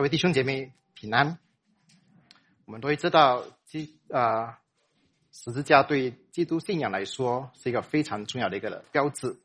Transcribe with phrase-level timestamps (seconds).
[0.00, 1.38] 各位弟兄姐妹平安。
[2.64, 4.58] 我们都会知道，基啊
[5.30, 9.38] 十字架对基督信仰来说是一个非常重要的一个标志，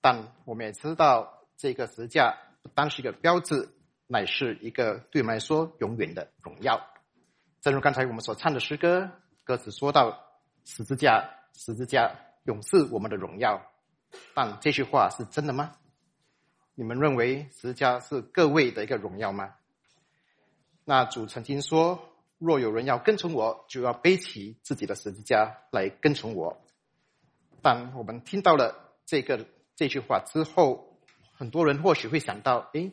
[0.00, 3.68] 但我们也知道，这个十字架不单是一个标志，
[4.08, 6.84] 乃是一个对我们来说永远的荣耀。
[7.60, 9.08] 正如刚才我们所唱的诗歌，
[9.44, 10.26] 歌词说到
[10.64, 12.16] 十字架，十字架
[12.46, 13.64] 永是我们的荣耀。
[14.34, 15.76] 但这句话是真的吗？
[16.74, 19.54] 你们认为十字架是各位的一个荣耀吗？
[20.84, 26.60] 那主曾经说：“若有人要跟从我，就要背起自己的十字架来跟从我。”
[27.62, 30.98] 当我们听到了这个这句话之后，
[31.32, 32.92] 很多人或许会想到：“诶，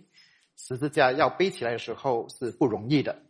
[0.55, 3.21] 十字架要背起来的时候是不容易的，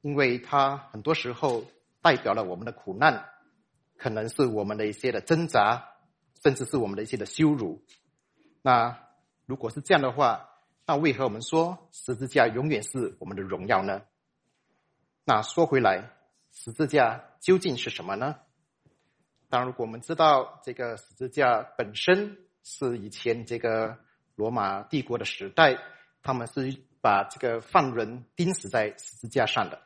[0.00, 1.64] 因为它很多时候
[2.02, 3.24] 代表了我们的苦难，
[3.96, 5.92] 可能是我们的一些的挣扎，
[6.42, 7.84] 甚至是我们的一些的羞辱。”
[8.62, 8.98] 那
[9.46, 10.48] 如果是这样的话，
[10.84, 14.02] 那为何我们说十字架永远是我们的荣耀呢？
[15.28, 16.10] 那说回来，
[16.52, 18.36] 十字架究竟是什么呢？
[19.50, 23.98] 当然，如果我们知道这个十字架本身是以前这个
[24.36, 25.76] 罗马帝国的时代，
[26.22, 29.82] 他们是把这个犯人钉死在十字架上的，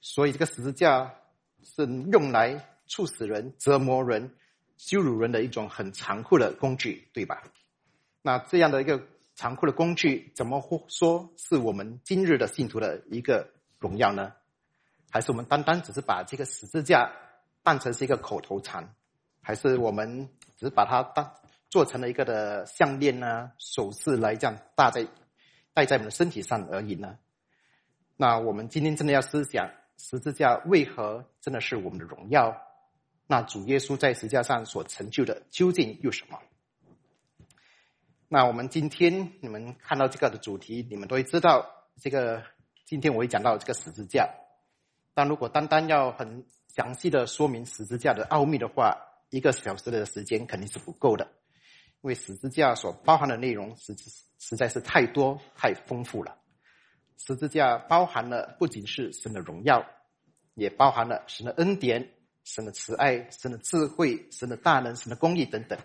[0.00, 1.14] 所以这个十字架
[1.62, 4.34] 是用来处死人、折磨人、
[4.76, 7.40] 羞辱人的一种很残酷的工具，对吧？
[8.20, 9.00] 那这样的一个。
[9.36, 14.32] 残酷的工具，怎么说是我们今日的信徒的一个荣耀呢？
[15.16, 17.10] 还是我们单单只是把这个十字架
[17.62, 18.94] 当成是一个口头禅？
[19.40, 20.28] 还是我们
[20.58, 21.32] 只把它当
[21.70, 25.06] 做成了一个的项链呢、首饰来这样戴在
[25.72, 27.16] 戴在我们的身体上而已呢？
[28.14, 32.60] 那我们今天真的要思想，十字架为何真的是我们的荣耀？
[33.26, 36.38] 那主耶稣在十字架上所成就的究竟又什么？
[38.28, 42.42] 那我们今天你们看到这个的主题，你们都会知道这个。
[42.84, 44.28] 今天我会讲到这个十字架，
[45.16, 48.94] 但如果单单要很详细的说明十字架的奥秘的话，
[49.30, 51.24] 一个小时的时间肯定是不够的，
[52.02, 53.96] 因为十字架所包含的内容实
[54.38, 56.36] 实在是太多太丰富了。
[57.16, 59.86] 十字架包含了不仅是神的荣耀，
[60.52, 62.12] 也包含了神的恩典、
[62.44, 65.78] 神的慈爱、神的智慧、神的大能、神的公义等等。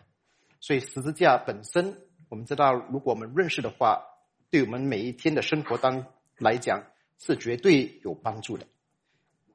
[0.59, 1.97] 所以十字架本身。
[2.27, 4.01] 我们知道，如果我们认识的话，
[4.49, 6.05] 对我们每一天的生活当
[6.37, 6.81] 来讲
[7.19, 8.65] 是绝对有帮助的。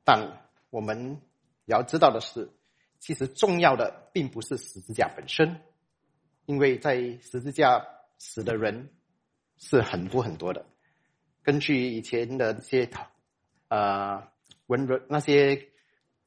[0.07, 1.21] 但我们
[1.65, 2.49] 要知道的是，
[3.01, 5.61] 其实重要的并不是十字架本身，
[6.47, 7.85] 因为在十字架
[8.17, 8.91] 死的人
[9.59, 10.65] 是很多很多的。
[11.43, 12.89] 根据以前的那些
[13.69, 14.29] 呃
[14.67, 15.69] 文人那些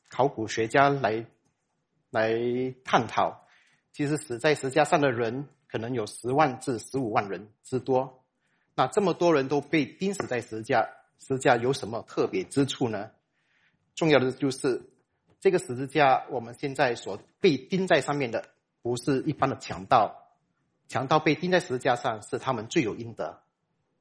[0.09, 1.25] 考古学家来
[2.09, 2.35] 来
[2.83, 3.47] 探讨，
[3.93, 5.47] 其实死在十字架上的人。
[5.71, 8.25] 可能有十万至十五万人之多，
[8.73, 13.11] 那这么多人都被钉死在十字架，十字架有什么特别之处呢？
[13.99, 14.81] 重要的就是
[15.41, 18.45] 这个十字架，我们现在所被钉在上面的，
[18.81, 20.15] 不是一般的强盗，
[20.87, 23.41] 强盗被钉在十字架上是他们罪有应得，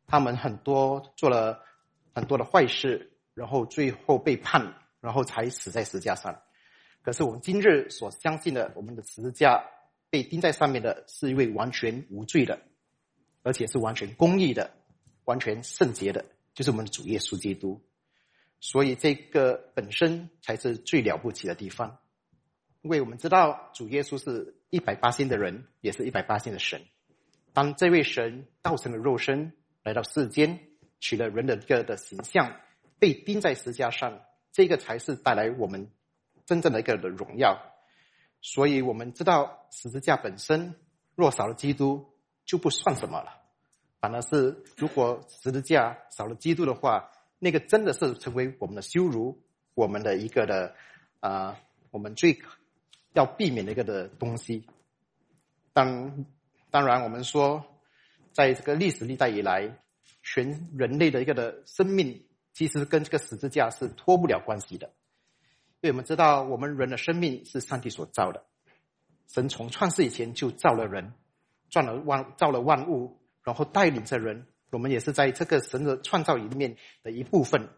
[0.07, 1.65] 他们很多做了
[2.15, 6.41] 很多的坏事，然后最后被判，然后才死在十字架上。
[7.03, 9.65] 可是我们今日所相信的，我们的十字架。
[10.11, 12.63] 被钉在上面的是一位完全无罪的，
[13.43, 14.71] 而且是完全公义的、
[15.27, 17.83] 完全圣洁的，就是我们的主耶稣基督。
[18.61, 21.99] 所以这个本身才是最了不起的地方，
[22.83, 26.83] 因为我们知道主耶稣是一百八星的人，也是一百八星的神。
[27.53, 29.53] 当这位神道成了肉身
[29.83, 30.61] 来到世间，
[31.01, 32.57] 取了人的一个的形象，
[32.99, 34.21] 被钉在石架上，
[34.53, 35.91] 这个才是带来我们
[36.45, 37.61] 真正的一个的荣耀。
[38.41, 40.75] 所以我们知道十字架本身
[41.15, 42.15] 若少了基督
[42.45, 43.43] 就不算什么了，
[44.01, 49.41] 反而是如果十字架少了基督的话，那个真的是成为我们的羞辱，
[49.75, 50.75] 我们的一个的
[51.21, 51.61] 啊，
[51.91, 52.41] 我们最
[53.13, 54.67] 要避免的一个的东西。
[55.73, 56.27] 当
[56.71, 57.65] 当然，我们说
[58.33, 59.79] 在这个历史历代以来，
[60.23, 64.93] 全人类的一个的生命，其实跟这个十字架是脱不了关系的。
[65.81, 68.45] 因为我们知道，我们人的生命是上帝所造的。
[69.29, 71.13] 神从创世以前就造了人，
[71.71, 74.47] 造了万造了万物，然后带领着人。
[74.71, 77.69] 我们也是在这个神的创造里面的一部分。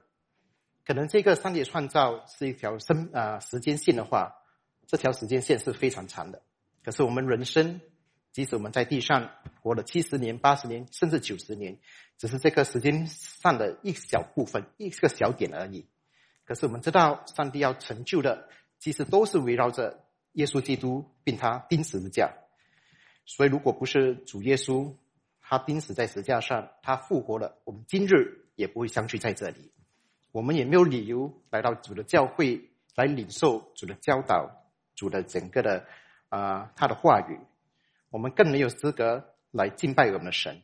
[0.84, 4.34] 可能这个上帝创造是一条生啊时间线的话，
[4.86, 6.42] 这条时间线是非常长的。
[6.82, 7.80] 可是我们人生，
[8.32, 9.30] 即使我们在地上
[9.62, 11.78] 活了七十年、八十年，甚至九十年，
[12.18, 15.86] 只是这个时间上的一小部分、一个小点而已。
[16.44, 18.48] 可是我们知道，上帝要成就的，
[18.80, 22.32] 其实都是围绕着耶稣基督，并他钉十字架。
[23.26, 24.96] 所以，如果不是主耶稣，
[25.50, 29.72] 他钉死在石架上，他复活了，我们今日也不会相聚在这里。
[30.30, 34.48] 我们也没有理由来到主的教会来领受主的教导、
[34.94, 35.86] 主的整个的
[36.28, 37.40] 啊他的话语。
[38.10, 40.62] 我们更没有资格来敬拜我们的神，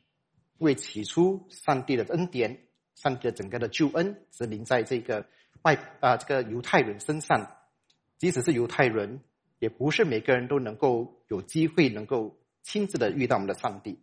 [0.59, 5.27] 为起初上帝的恩典、上帝的整个的救恩，是临在这个
[5.62, 7.56] 外啊这个犹太人身上。
[8.19, 9.21] 即使是犹太人，
[9.59, 13.99] 也不是每个人都能够有机会能够亲自的遇到我们的上帝。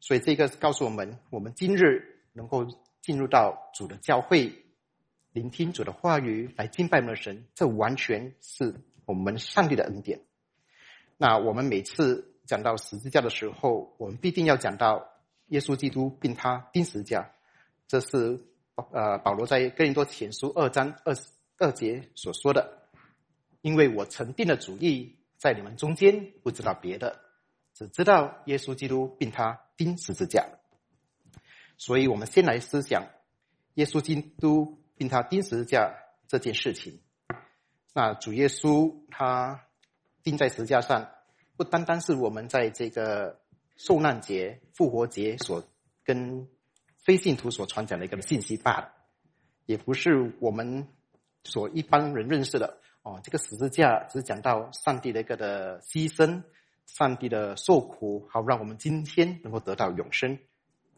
[0.00, 2.66] 所以这个告诉我们，我们今日能够
[3.02, 4.52] 进入到主的教会，
[5.32, 8.74] 聆听主的话语，来敬拜我们的神，这完全是
[9.04, 10.20] 我们上帝的恩典。
[11.16, 15.06] 那我们每次讲到十字架的时候，我们必定要讲到
[15.48, 17.30] 耶稣基督并他钉十字架。
[17.86, 18.40] 这是
[18.92, 21.22] 呃保罗在哥林多前书二章二十
[21.58, 22.78] 二节所说的。
[23.60, 27.20] 因为我曾定了主意，在你们中间不知道别的。
[27.80, 30.44] 只知道耶稣基督并他钉十字架，
[31.78, 33.06] 所以我们先来思想
[33.72, 35.94] 耶稣基督并他钉十字架
[36.28, 37.00] 这件事情。
[37.94, 39.64] 那主耶稣他
[40.22, 41.10] 钉在十字架上，
[41.56, 43.40] 不单单是我们在这个
[43.78, 45.66] 受难节、复活节所
[46.04, 46.46] 跟
[46.98, 48.92] 非信徒所传讲的一个信息罢了，
[49.64, 50.86] 也不是我们
[51.44, 53.18] 所一般人认识的哦。
[53.24, 56.42] 这个十字架只讲到上帝的一个的牺牲。
[56.96, 60.38] 上帝的受苦，好让我们今天能够得到永生。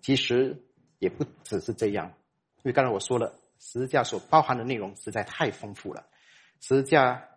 [0.00, 0.64] 其实
[0.98, 2.14] 也不只是这样，
[2.56, 6.06] 因为刚才我说了，十字架所包含的内容实在太丰富了。
[6.60, 7.28] 十字架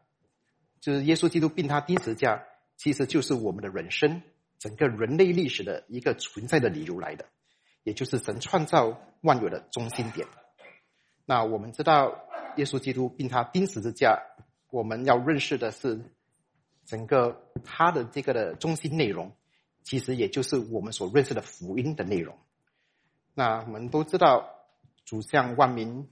[0.80, 2.44] 就是耶稣基督并他钉十字架，
[2.78, 4.22] 其实就是我们的人生，
[4.58, 7.26] 整个人类历史的一个存在的理由来的，
[7.84, 10.28] 也就是神创造万有的中心点。
[11.26, 12.20] 那我们知道，
[12.56, 14.24] 耶稣基督并他钉十字架，
[14.72, 16.02] 我们要认识的是。
[16.86, 19.32] 整个它的这个的中心内容，
[19.84, 22.38] 其实也就是我们所认识的福音的内容。
[23.34, 24.50] 那我们都知道，
[25.04, 26.08] 主向万民，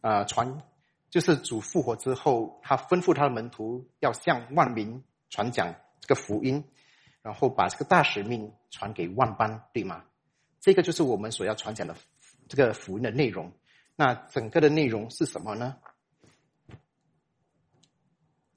[0.00, 0.62] 啊传，
[1.10, 6.64] 就是主复活之后，他吩咐他的门徒要向万民传讲这个福音，
[7.22, 10.04] 然后把这个大使命传给万邦，对吗？
[10.60, 11.94] 这个就是我们所要传讲的
[12.48, 13.52] 这个福音的内容。
[13.94, 15.76] 那整个的内容是什么呢？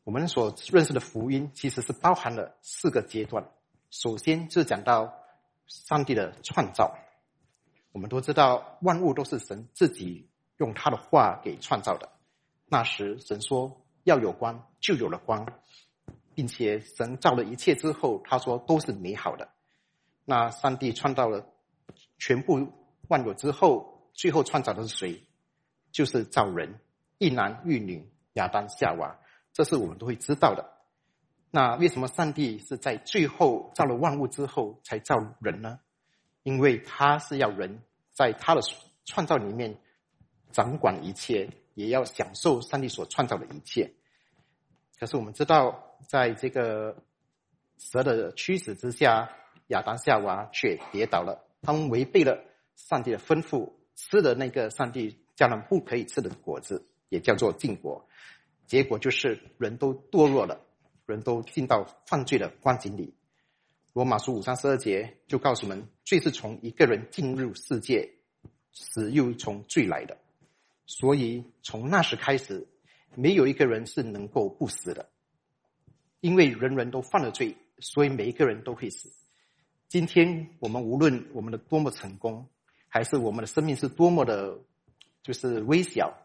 [0.10, 3.48] 我们所认识的福音其实是包含了四个阶段。
[3.92, 5.14] 首先是讲到
[5.68, 6.98] 上帝的创造。
[7.92, 10.28] 我们都知道万物都是神自己
[10.58, 12.10] 用他的话给创造的。
[12.66, 15.46] 那时神说要有光，就有了光，
[16.34, 19.50] 并且神造了一切之后，他说都是美好的。
[20.26, 21.46] 那上帝创造了
[22.18, 22.68] 全部
[23.10, 25.24] 万有之后，最后创造的是谁？
[25.92, 26.80] 就是造人，
[27.20, 29.20] 一男一女，亚当夏娃。
[29.54, 30.78] 这是我们都会知道的。
[31.52, 35.80] 那为什么上帝是在最后造了万物之后才造人呢？
[36.44, 37.82] 因为他是要人
[38.14, 38.62] 在他的
[39.06, 39.80] 创造里面
[40.52, 43.94] 掌管一切，也要享受上帝所创造的一切。
[45.00, 46.96] 可是我们知道，在这个
[47.78, 49.30] 蛇的驱使之下，
[49.68, 52.44] 亚当夏娃却跌倒了，他们违背了
[52.76, 58.08] 上帝的吩咐，吃了那个上帝叫他们不可以吃的果子，也叫做禁果。
[58.70, 60.64] 结果就是人都堕落了，
[61.08, 63.16] 人都进到犯罪的光景里。
[63.94, 68.08] 罗马书五章十二节就告诉我们，罪是从一个人进入世界，
[68.72, 70.16] 死又从罪来的。
[70.86, 72.68] 所以从那时开始，
[73.16, 75.10] 没有一个人是能够不死的，
[76.20, 79.12] 因为人人都犯了罪，所以每一个人都会死。
[79.88, 82.48] 今天我们无论我们的多么成功，
[82.88, 84.60] 还是我们的生命是多么的，
[85.24, 86.16] 就是微小，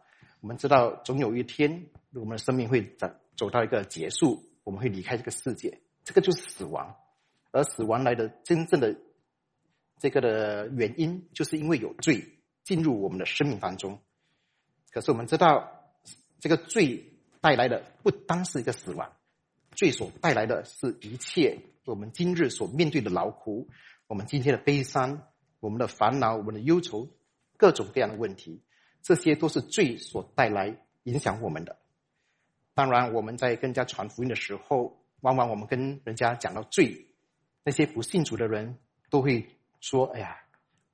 [0.45, 1.87] 我们知道总有一天。
[2.13, 6.97] 我们的生命会走走到一个结束，我们会离开这个世界，这个就是死亡。
[7.51, 8.95] 而死亡来的真正的
[9.99, 12.29] 这个的原因，就是因为有罪
[12.63, 14.01] 进入我们的生命当中。
[14.93, 15.95] 可是我们知道，
[16.41, 19.13] 这个罪带来的不单是一个死亡，
[19.75, 23.71] 罪所带来的是一切我们今日所面对的劳苦，
[24.07, 25.23] 我们今天的悲伤，
[25.61, 27.09] 我们的烦恼，我们的忧愁，
[27.57, 28.61] 各种各样的问题，
[29.05, 31.77] 这些都是罪所带来影响我们的。
[32.73, 37.07] 当然，我们在跟人家传福音的时候，往往我们跟人家讲到罪，
[37.63, 38.79] 那些不信主的人
[39.11, 39.47] 都会
[39.79, 40.39] 说：“哎呀，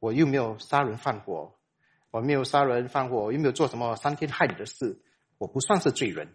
[0.00, 1.54] 我又没有杀人放火，
[2.10, 5.00] 我没有杀人放火，又没有做什么伤天害理的事，
[5.38, 6.34] 我不算是罪人。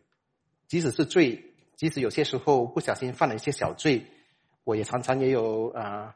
[0.68, 4.06] 即使是罪，即使有些时候不小心犯了一些小罪，
[4.64, 6.16] 我也常常也有啊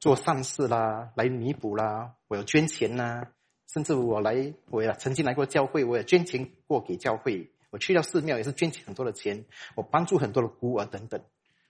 [0.00, 3.28] 做善事啦，来弥补啦，我要捐钱呐，
[3.72, 9.44] 甚至我来，我也曾经来过教会，我也捐钱过给教会。”我去到寺庙也是捐钱很多的钱，
[9.76, 11.22] 我帮助很多的孤儿等等，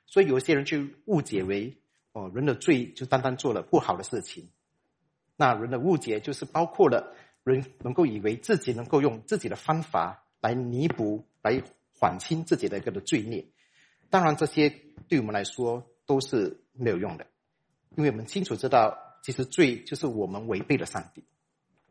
[0.06, 1.76] 所以有些人就误解为
[2.12, 4.48] 哦，人的罪就单单做了不好的事情。
[5.36, 7.14] 那人的误解就是包括了
[7.44, 13.44] 人能够以为自己能够用自己的方法来弥补、来缓清自己的一个的罪孽。
[14.08, 14.74] 当然，这些
[15.06, 17.26] 对我们来说都是没有用的，
[17.94, 21.24] 因为我们清楚知道，其实罪就是我们违背了上帝，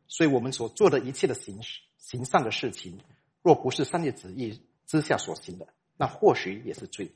[0.10, 1.62] 所以我们所做的一切的行
[1.98, 3.00] 行善的事情，
[3.42, 7.12] 若不是上帝旨意之下所行的，那或许也是罪。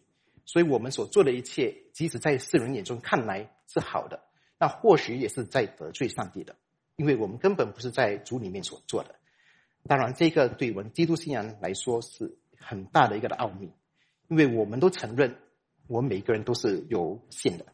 [0.46, 4.22] 所以我们所做的一切，即使在世人眼中看来是好的，
[4.60, 6.56] 那或许也是在得罪上帝的，
[6.96, 9.16] 因为我们根本不是在主里面所做的。
[9.88, 13.72] 当然，这个对我们基督信仰来说是很大的一个的奥秘，
[14.28, 15.36] 因为我们都承认，
[15.88, 17.66] 我们每个人都是有限的。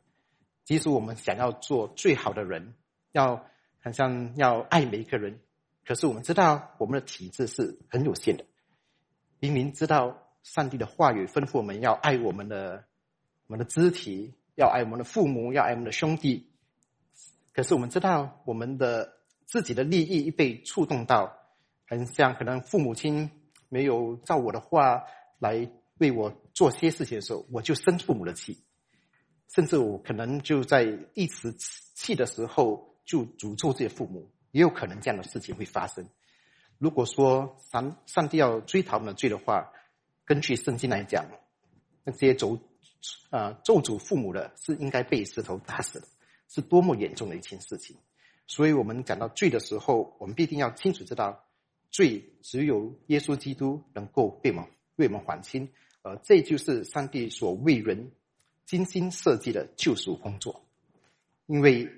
[0.63, 2.75] 即使我们想要做最好的人，
[3.11, 3.45] 要
[3.81, 5.39] 好像要爱每一个人，
[5.85, 8.45] 可是我们知道我们的体质是很有限的。
[9.39, 10.25] 明明知道。
[10.41, 12.85] 上帝的话语吩咐我们要爱我们的
[13.45, 16.49] 我们的肢体，要爱我们的父母，要爱我们的兄弟。
[17.51, 21.37] 可是我们知道，我们的自己的利益被触动到，
[21.85, 23.29] 很像可能父母亲
[23.67, 25.03] 没有照我的话
[25.39, 28.63] 来为我做些事情的时候，我就生父母的气，
[29.49, 30.83] 甚至我可能就在
[31.15, 36.07] 一时气的时候就诅咒这些父母，也有可能这样的事情会发生。
[36.77, 39.73] 如果说上上帝要追讨我们的罪的话，
[40.25, 41.25] 根据圣经来讲，
[42.03, 42.59] 那些咒
[43.31, 46.07] 啊咒诅父母的，是应该被石头打死的，
[46.49, 47.97] 是多么严重的一件事情。
[48.45, 51.43] 所以，我们讲到罪的时候，我们必定要清楚知道，
[51.89, 54.65] 罪只有耶稣基督能够被我们
[54.97, 55.69] 为我们还清，
[56.03, 58.11] 而这就是上帝所为人
[58.67, 60.63] 精心设计的救赎工作。
[61.47, 61.89] 因为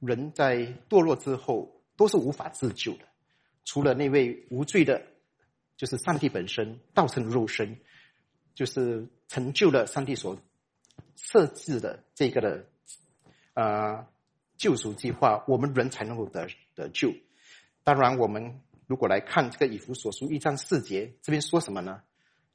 [0.00, 3.04] 人在堕落之后都是无法自救的，
[3.64, 5.02] 除了那位无罪的。
[5.76, 7.78] 就是上帝本身道成肉身，
[8.52, 10.36] 就是成就了上帝所
[11.14, 12.66] 设置的这个的
[13.54, 14.04] 呃
[14.56, 17.14] 救赎计划，我们人才能够得得救。
[17.84, 22.02] 当然，我们如果来看这个以弗所书一章四节，这边说什么呢？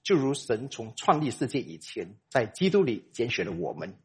[0.03, 3.95] 就如神从创立世界以前，在基督里拣选了我们，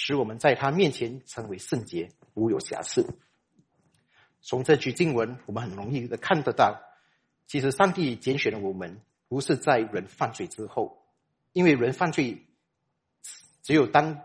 [0.00, 3.18] 使我们在他面前成为圣洁，无有瑕疵。
[4.40, 6.80] 从这句经文，我们很容易的看得到。
[7.48, 11.02] 其实，上帝拣选了我们，不是在人犯罪之后，
[11.52, 12.46] 因为人犯罪，
[13.64, 14.20] 只有当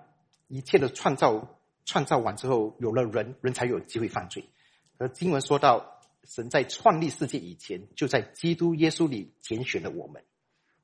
[0.47, 4.47] 一切的创造创造完之后，有了人，人才有机会犯罪。
[4.99, 10.23] 而经文说到，神在创立世界以前，就在基督耶稣里拣选了我们。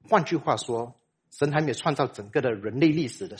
[0.09, 3.37] 换句话说，神还没有创造整个的人类历史的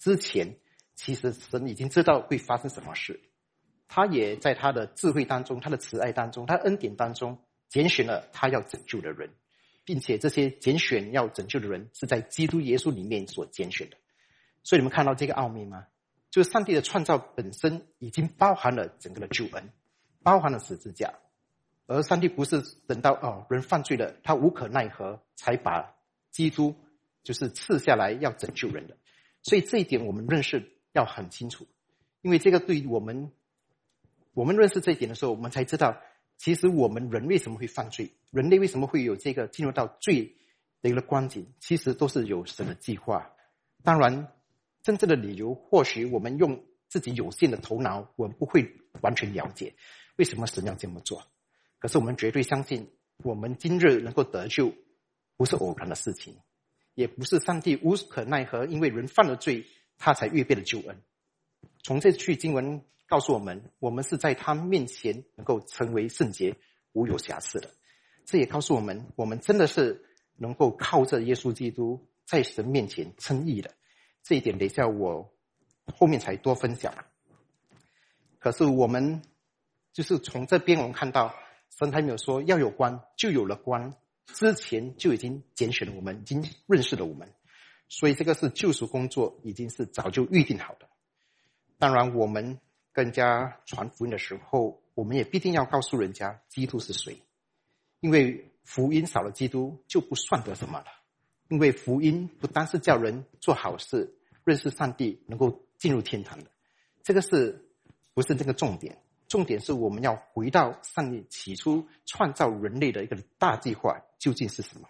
[0.00, 0.56] 之前，
[0.98, 3.20] 其实神已经知道会发生什么事，
[3.86, 7.38] 他也在他的智慧当中，他的慈爱当中，他的恩典当中。
[7.70, 9.28] 拣选了他要拯救的人，
[9.84, 13.98] 并且这些拣选要拯救的人是在基督耶稣里面所拣选的。
[14.62, 15.86] 所以你们看到这个奥秘吗？
[16.30, 19.68] 就是上帝的创造本身已经包含了整个的救恩，
[20.22, 21.12] 包含了十字架。
[21.86, 25.94] 而上帝不是等到哦人犯罪了，他无可奈何才把
[26.30, 26.74] 基督
[27.22, 28.96] 就是赐下来要拯救人的。
[29.42, 31.66] 所以这一点我们认识要很清楚，
[32.22, 33.30] 因为这个对于我们，
[34.34, 35.96] 我们认识这一点的时候，我们才知道。
[36.36, 38.12] 其实我们人为什么会犯罪？
[38.30, 40.36] 人类为什么会有这个进入到罪
[40.80, 41.52] 的一个光景？
[41.58, 43.32] 其实都是有神的计划。
[43.82, 44.32] 当然，
[44.82, 49.74] 真正的理由或许我们用自己有限的头脑，我们不会完全了解
[50.14, 51.24] 为什么神要这么做。
[51.80, 52.88] 可是我们绝对相信，
[53.24, 54.72] 我们今日能够得救，
[55.36, 56.36] 不是偶然的事情，
[56.94, 59.66] 也不是上帝无可奈何，因为人犯了罪，
[59.98, 61.02] 他才预备了救恩。
[61.82, 62.82] 从这句经文。
[63.10, 66.56] 告诉我们，我们是在他面前能够成为圣洁、
[66.92, 67.70] 无有瑕疵的。
[68.26, 70.04] 这也告诉我们，我们真的是
[70.36, 73.74] 能够靠着耶稣基督在神面前称义的。
[74.22, 75.32] 这一点，等一下我
[75.96, 76.92] 后面才多分享。
[78.38, 79.22] 可是我们
[79.94, 81.34] 就是从这边我们看到，
[81.78, 83.94] 神还没有说要有光，就有了光，
[84.26, 87.32] 之前就已经拣选了我们，已经认识了我们，
[87.88, 90.88] 所以这个是救赎工作，已经是早就预定好的。
[91.78, 92.60] 当然，我们。
[92.90, 97.22] 更加传福音的时候，我们也必定要告诉人家基督是谁，
[98.00, 100.86] 因为福音少了基督就不算得什么了。
[101.48, 106.50] 因为福音不单是叫人做好事、认识上帝、能够进入天堂的，
[107.04, 107.70] 这个是
[108.14, 109.00] 不是这个重点？
[109.28, 114.88] 重点是我们要回到上帝起初创造人类的一个大计划究竟是什么？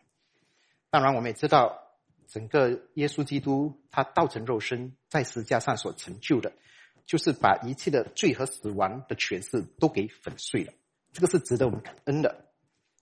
[0.88, 1.87] 当然，我们也知道
[2.28, 6.52] 整个耶稣基督他道成肉身在十字架上所成就的。
[7.06, 10.74] 就是把一切的罪和死亡的权势都给粉碎了，
[11.10, 12.44] 这个是值得我们感恩的。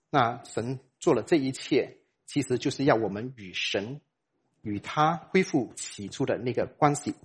[0.09, 3.99] 那神做了这一切，其实就是要我们与神、
[4.61, 7.15] 与他恢复起初的那个关系。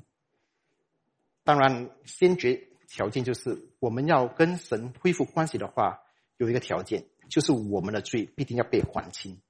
[1.44, 6.00] 当然，先决条件就是我们要跟神恢复关系的话，
[6.36, 9.40] 有一个条件，就是我们的罪必定要被还清。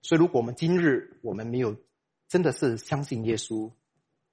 [0.00, 1.76] 所以，如果我们今日我们没有
[2.28, 3.72] 真的是相信耶稣，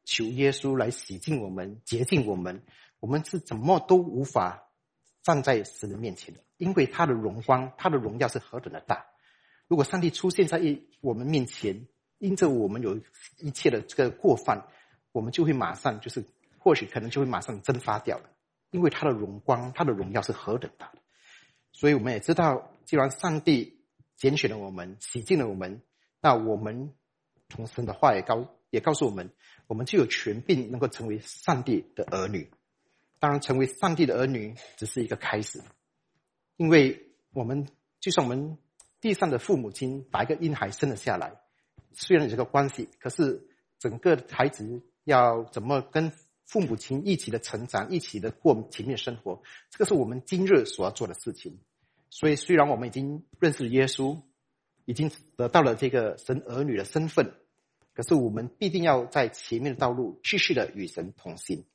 [0.04, 2.62] 求耶稣来洗净我们、洁净我们，
[3.00, 4.70] 我们是怎么都无法
[5.24, 9.06] 站在神的面前的，因为他的荣光、他的荣耀是何等的大。
[9.68, 11.88] 如果上帝出现在一我们面前，
[12.20, 13.02] 因着我们有
[13.40, 14.68] 一切的这个过犯，
[15.12, 16.24] 我们就会马上就是，
[16.60, 18.30] 或许可能就会马上蒸发掉了，
[18.70, 21.00] 因为他的荣光、他的荣耀是何等大的。
[21.72, 23.75] 所以我们也知道，既然上帝
[24.16, 25.82] 拣选了我们、洗净了我们，
[26.22, 26.94] 那我们
[27.50, 29.32] 从神的话也告也告诉我们，
[29.68, 32.50] 我们就有权柄能够成为上帝的儿女。
[33.20, 35.62] 当然，成为上帝的儿女只是一个开始，
[36.58, 37.68] 因为我们
[38.00, 38.58] 就像我们。
[39.02, 41.40] 地上的父母亲把一个婴孩生了下来，
[41.94, 46.12] 虽然有这个关系，可是整个孩子要怎么跟
[46.44, 51.60] 父母亲一起的成长，一起的过前面生活，这个是我们今日所要做的事情。
[52.16, 54.22] 所以，虽然我们已经认识耶稣，
[54.86, 57.34] 已经得到了这个神儿女的身份，
[57.94, 61.66] 可是我们必定要在前面的道路继续的与神同行。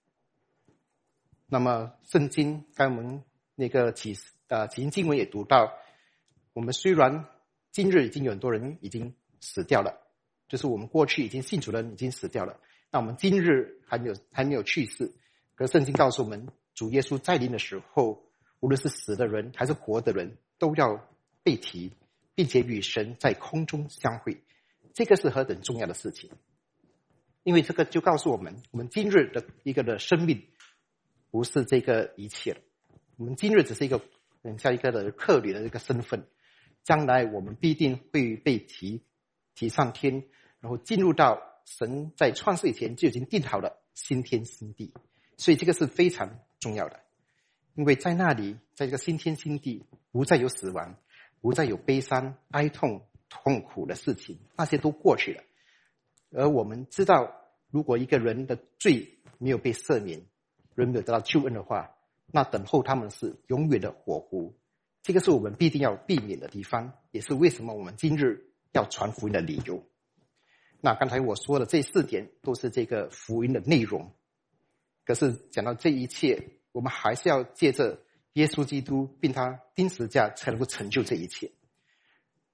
[1.47, 3.23] 那么，圣经刚我们
[3.55, 4.17] 那个启
[4.49, 5.75] 呃启经经文也读到。
[6.55, 7.27] 我们虽然
[7.71, 10.01] 今日已经有很多人已经死掉了，
[10.49, 12.59] 就是我们过去已经信主的人已经死掉了，
[12.91, 15.13] 那我们今日还没有还没有去世。
[15.55, 18.25] 可圣经告诉我们，主耶稣再临的时候，
[18.61, 21.09] 无论是死的人还是活的人，都要
[21.43, 21.93] 被提，
[22.35, 24.43] 并且与神在空中相会。
[24.95, 26.31] 这个是何等重要的事情！
[27.43, 30.47] 因为这个就告诉我们，我们今日的一个的生命
[31.31, 32.61] 不是这个一切了，
[33.17, 34.01] 我们今日只是一个
[34.43, 36.27] 等下一个的客旅的一个身份。
[36.83, 39.03] 将来我们必定会被提
[39.55, 40.25] 提上天，
[40.61, 44.93] 然后进入到神在创世以前就已经定好的新天新地，
[45.37, 47.01] 所以这个是非常重要的，
[47.75, 50.97] 因为在那里，在这个新天新地，不再有死亡，
[51.41, 55.43] 不再有悲伤、哀痛、痛苦的事情，那些都过去了。
[56.33, 57.35] 而我们知道，
[57.71, 60.23] 如果一个人的罪没有被赦免，
[60.75, 64.57] 人没有得到救恩的话，那等候他们是永远的火湖。
[65.03, 69.83] 这个是我们必定要避免的地方，也是为什么我们今日要传福音的理由。
[70.83, 74.13] 那刚才我说的这四点都是这个福音的内容。
[75.05, 77.99] 可是讲到这一切，我们还是要借着
[78.35, 81.51] 耶稣基督，并他钉十字架，才能够成就这一切。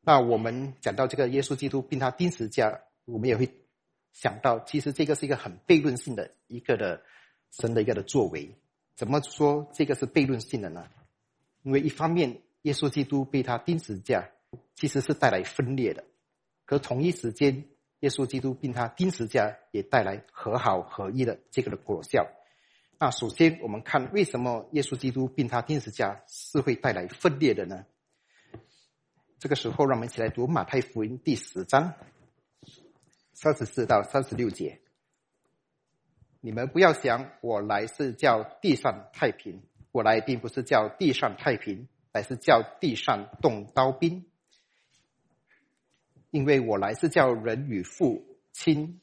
[0.01, 3.53] 那我们讲到这个耶稣基督，并他钉十字架，我们也会
[4.13, 7.03] 想到，其实这个是一个很悖论性的一个的
[7.51, 8.55] 神的一个的作为。
[8.95, 10.89] 怎么说这个是悖论性的呢？
[11.63, 14.31] 因为一方面，耶稣基督被他钉十字架，
[14.75, 16.05] 其实是带来分裂的；
[16.65, 17.65] 可同一时间，
[18.01, 22.27] 耶稣基督并他钉十字架，也带来和好合一的这个的果效。
[22.99, 27.85] 那首先，我们看为什么耶稣基督并他钉十家是会带来分裂的呢？
[29.39, 31.93] 这个时候，让我们一起来读马太福音第十章
[33.35, 34.81] 三十四到三十六节。
[36.41, 39.63] 你们不要想我来是叫地上太平。
[39.93, 44.25] 我来并不是叫地上太平，乃是叫地上动刀兵。
[46.31, 49.01] 因为我来是叫人与父亲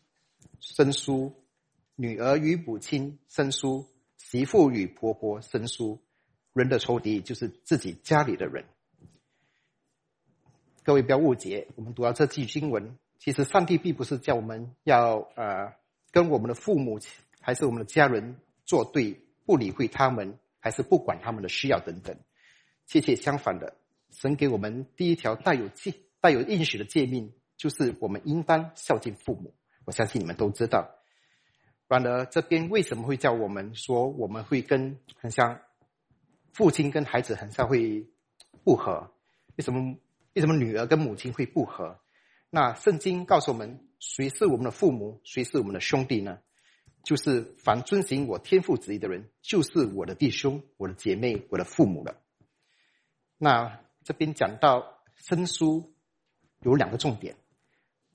[0.60, 1.43] 生疏，
[1.96, 3.86] 女儿与母亲生疏，
[4.18, 6.02] 媳妇与婆婆生疏。
[6.54, 8.66] 人的仇敌就是自己家里的人。
[10.84, 15.74] 各位不要误解，我们读到这句经文，其实上帝并不是叫我们要呃
[16.12, 17.00] 跟我们的父母
[17.40, 20.38] 还是我们的家人作对，不理会他们。
[20.64, 22.18] 还是不管他们的需要等等，
[22.86, 23.76] 切切相反的，
[24.12, 29.54] 神给我们第一条带有诫带有应许的诫命，就是我们应当孝敬父母。
[29.84, 31.03] 我相信你们都知道。
[31.94, 35.62] 反而这边为什么会叫我们说我们会跟很像
[36.52, 38.10] 父亲跟孩子很像会
[38.64, 39.12] 不和？
[39.58, 39.96] 为什么
[40.34, 42.00] 为什么女儿跟母亲会不和？
[42.50, 46.40] 那圣经告诉我们，谁是我们的父母，谁是我们的兄弟呢？
[47.04, 52.16] 就是凡遵行我天父旨意的人，就是我的弟兄、我的姐妹、我的父母了。
[53.38, 55.94] 那这边讲到生疏，
[56.62, 57.36] 有两个重点。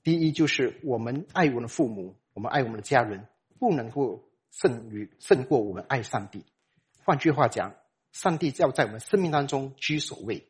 [0.03, 3.25] 第一，就是我们爱我们的父母，我们爱我们的家人，
[3.59, 6.45] 不能够胜于胜过我们爱上帝。
[7.03, 7.75] 换句话讲，
[8.11, 10.49] 上帝要在我们生命当中居首位。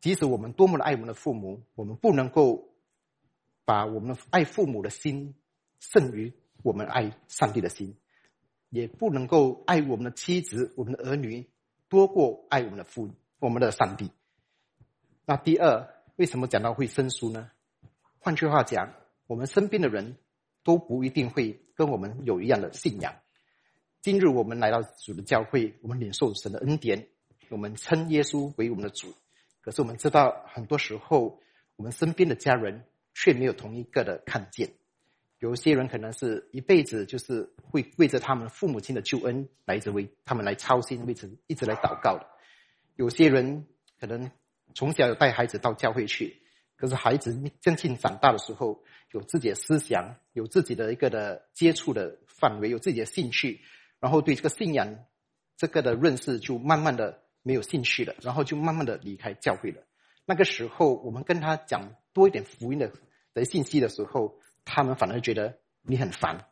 [0.00, 2.72] 即使我们多么的爱我们的父母，我们不能够
[3.64, 5.34] 把我们爱父母的心
[5.78, 6.32] 胜于。
[6.62, 7.96] 我们爱上帝的心，
[8.68, 11.48] 也不能够爱我们的妻子、我们的儿女
[11.88, 14.10] 多过爱我们的父、我们的上帝。
[15.24, 17.50] 那第二，为什么讲到会生疏呢？
[18.18, 18.92] 换句话讲，
[19.26, 20.18] 我们身边的人
[20.62, 23.14] 都不一定会跟我们有一样的信仰。
[24.02, 27.08] 今日我们来到主的教会，我们领受神的恩典，
[27.48, 29.14] 我们称耶稣为我们的主。
[29.60, 31.40] 可是我们知道，很多时候
[31.76, 34.70] 我们身边的家人却没有同一个的看见。
[35.38, 42.26] 有些人可能是一辈子就是会为着他们父母亲的救恩来着为他们来操心，为着一直来祷告的。
[42.96, 43.66] 有些人
[43.98, 44.30] 可能
[44.74, 46.42] 从小有带孩子到教会去，
[46.80, 53.60] 可是孩子将近长大的时候，有自己的思想，有自己的一个的接触的范围，有自己的兴趣。
[54.00, 55.04] 然后对这个信仰，
[55.58, 59.82] 这个的认识就慢慢的没有兴趣了，然后就慢慢的离开教会了。
[60.24, 62.90] 那个时候，我们跟他讲多一点福音的
[63.34, 66.46] 的信息的时候，他们反而觉得你很烦，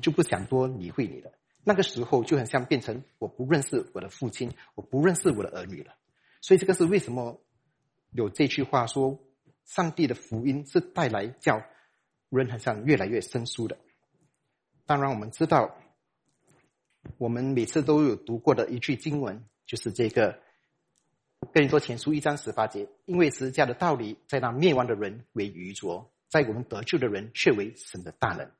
[0.00, 1.32] 就不想多理会你了。
[1.64, 5.92] 那个时候就很像变成我不认识我的父亲，我不认识我的儿女了。
[6.40, 7.42] 所以这个是为什么
[8.10, 9.20] 有这句话说，
[9.66, 11.62] 上帝的福音是带来叫
[12.30, 13.76] 人好像越来越生疏的。
[14.86, 15.76] 当然，我们知道。
[17.18, 20.32] 我们每次都有读过的一句经文，就是这个
[21.52, 28.50] 《跟你说前书》一章十八节：“因为十字架的道理，在那灭亡的人为愚拙，在我们得救的人却为神的大能。”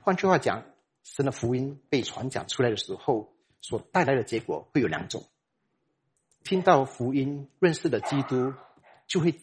[0.00, 0.64] 换句话讲，
[1.02, 5.28] 神的福音被传讲出来的时候，所带来的结果会有两种：
[6.42, 8.54] 听到福音、认识的基督，
[9.06, 9.38] 就会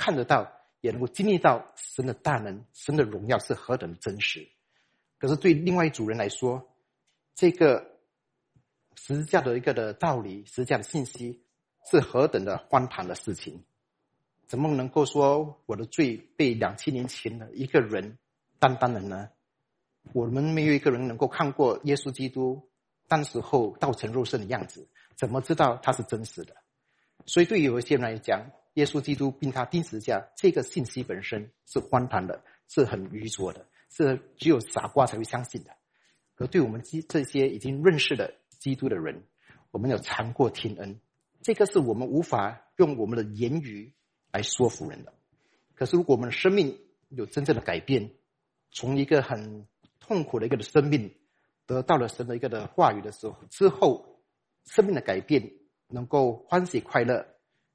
[0.00, 4.48] 看得到，也能够经历到神的大能、神的荣耀是何等真实。
[5.18, 6.66] 可是对另外一组人来说，
[7.34, 7.98] 这个
[8.96, 11.44] 十字架的一个的道理，十字架的信息
[11.90, 13.62] 是何等的荒唐的事情？
[14.46, 18.16] 怎么能够说我的罪被两千年前的一个人
[18.58, 19.28] 担当了呢？
[20.14, 22.66] 我们没有一个人能够看过耶稣基督
[23.06, 26.56] 当时候道成肉身的样子，怎么知道他是真实的？
[27.26, 35.70] 所以对于有一些人来讲，耶稣基督并他钉十字架这个信息本身是荒唐的，是很愚拙的，是只有傻瓜才会相信的。
[36.36, 39.24] 而对我们基这些已经认识的基督的人，
[39.70, 41.00] 我们有尝过天恩，
[41.42, 43.92] 这个是我们无法用我们的言语
[44.32, 45.12] 来说服人的。
[45.74, 46.78] 可是，如果我们的生命
[47.08, 48.12] 有真正的改变，
[48.70, 49.66] 从一个很
[49.98, 51.14] 痛苦的一个的生命，
[51.66, 54.22] 得到了神的一个的话语的时候，之后
[54.64, 55.52] 生命的改变，
[55.88, 57.26] 能够欢喜快乐，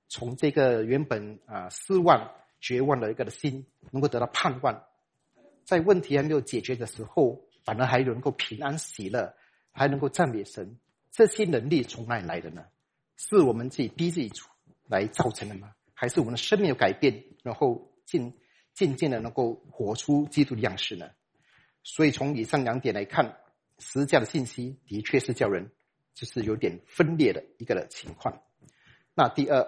[0.07, 4.83] 从这个原本啊失望绝望的一个的心，能够得到盼望，
[5.63, 7.43] 在问题还没有解决的时候。
[7.65, 9.33] 反而还能够平安喜乐，
[9.71, 10.77] 还能够赞美神，
[11.11, 12.63] 这些能力从哪里来的呢？
[13.17, 14.47] 是我们自己逼自己出
[14.87, 15.73] 来造成的吗？
[15.95, 18.31] 还是我们的生命有改变，然后渐
[18.75, 21.09] 渐渐的能够活出基督的样式呢？
[21.81, 23.35] 所以从以上两点来看，
[23.79, 25.71] 十字架的信息的确是叫人
[26.13, 28.43] 就是有点分裂的一个的情况。
[29.15, 29.67] 那第二，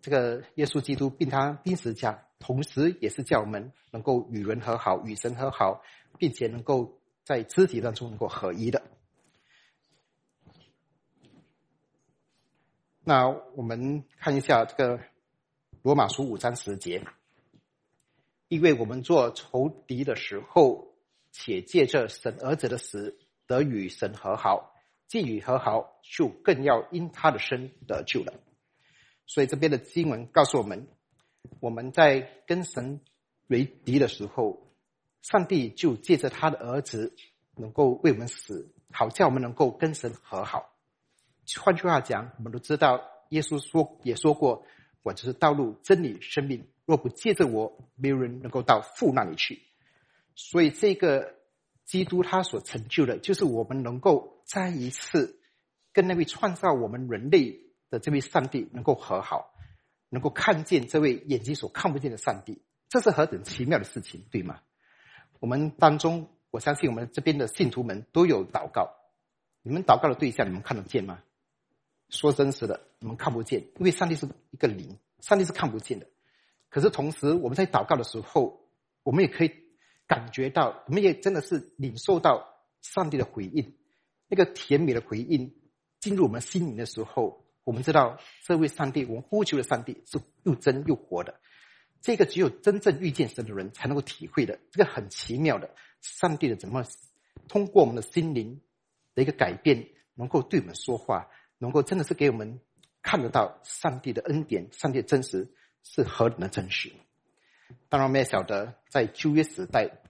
[0.00, 5.82] 这个耶稣基督并他钉十字架，同时也是叫我们能够与人和好，与神和好，
[6.18, 6.98] 并且能够。
[7.24, 8.82] 在肢体当中能够合一的。
[13.04, 15.00] 那我们看一下这个
[15.82, 17.06] 罗马书五章十节，
[18.48, 20.96] 因为我们做仇敌的时候，
[21.30, 24.74] 且借着神儿子的死得与神和好，
[25.06, 28.34] 既与和好，就更要因他的生得救了。
[29.32, 30.88] 所以这边的经文告诉我们，
[31.60, 33.00] 我们在跟神
[33.48, 34.68] 为敌的时候。
[35.22, 37.14] 上帝就借着他的儿子，
[37.56, 40.74] 能够为我们死，好叫我们能够跟神和好。
[41.62, 44.66] 换句话讲，我们都知道，耶稣说也说过
[45.04, 46.66] ：“我就是道路、真理、生命。
[46.86, 49.62] 若不借着我，没有人能够到父那里去。”
[50.34, 51.36] 所以，这个
[51.84, 55.38] 基督他所成就的，就是我们能够再一次
[55.92, 57.60] 跟那位创造我们人类
[57.92, 59.52] 的这位上帝能够和好，
[60.08, 62.62] 能够看见这位眼睛所看不见的上帝。
[62.88, 64.60] 这是何等奇妙的事情，对吗？
[65.40, 68.94] 我们当中，我相信我们这边的信徒们都有祷告。
[69.62, 71.22] 你们祷告的对象，你们看得见吗？
[72.08, 76.06] 说真实的，你们看不见，因为上帝是一个灵，上帝是看不见的。
[76.70, 78.66] 可是同时，我们在祷告的时候，
[79.02, 79.52] 我们也可以
[80.06, 83.76] 感觉到，我们也真的是领受到上帝的回应，
[84.28, 85.54] 那个甜美的回应
[86.00, 91.40] 进入我们心灵的时候，我们知道这位上帝，我们呼求的上帝是又真又活的。
[92.00, 95.70] 这个只有真正遇见神的人才能够体会的，这个很奇妙的，
[96.00, 96.84] 上帝的怎么
[97.48, 98.60] 通过我们的心灵
[99.14, 102.60] 的一个改变，能够对我们说话，能够真的是给我们
[103.02, 105.52] 看得到上帝的恩典，上帝的真实
[105.84, 106.92] 是何等的真实。
[107.88, 110.02] 当然，我们也晓得，在旧约时代，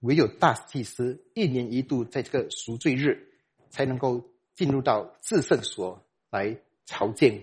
[0.00, 3.32] 唯有大祭司一年一度在这个赎罪日，
[3.70, 6.60] 才能够进入到至圣所来
[6.92, 7.42] 朝见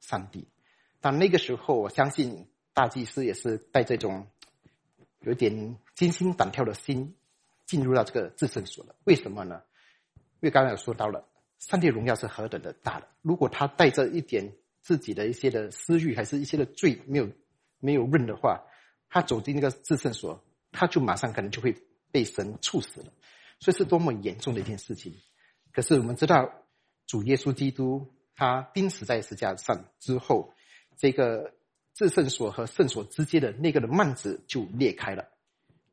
[0.00, 0.48] 上帝。
[1.00, 2.48] 但那个时候，我相信。
[2.74, 4.28] 大祭司也是带这种
[5.22, 7.16] 有点惊心胆跳的心
[7.66, 8.94] 进入到这个至圣所了。
[9.02, 9.60] 为什么呢？
[10.34, 11.26] 因为刚才说到了，
[11.58, 13.08] 上帝荣耀是何等的大的。
[13.20, 17.28] 如果他带着一点自己的一些的私欲，还是一些的罪没有
[17.80, 18.62] 没有认的话，
[19.08, 21.74] 他走进那个至圣所，他就马上可能就会
[22.12, 23.12] 被神处死了。
[23.58, 25.16] 所以是多么严重的一件事情。
[25.72, 26.48] 可是我们知道，
[27.08, 30.54] 主耶稣基督他钉死在十字架上之后，
[30.96, 31.54] 这个
[31.92, 35.28] 至圣所和圣所之间的那个的幔子就裂开了，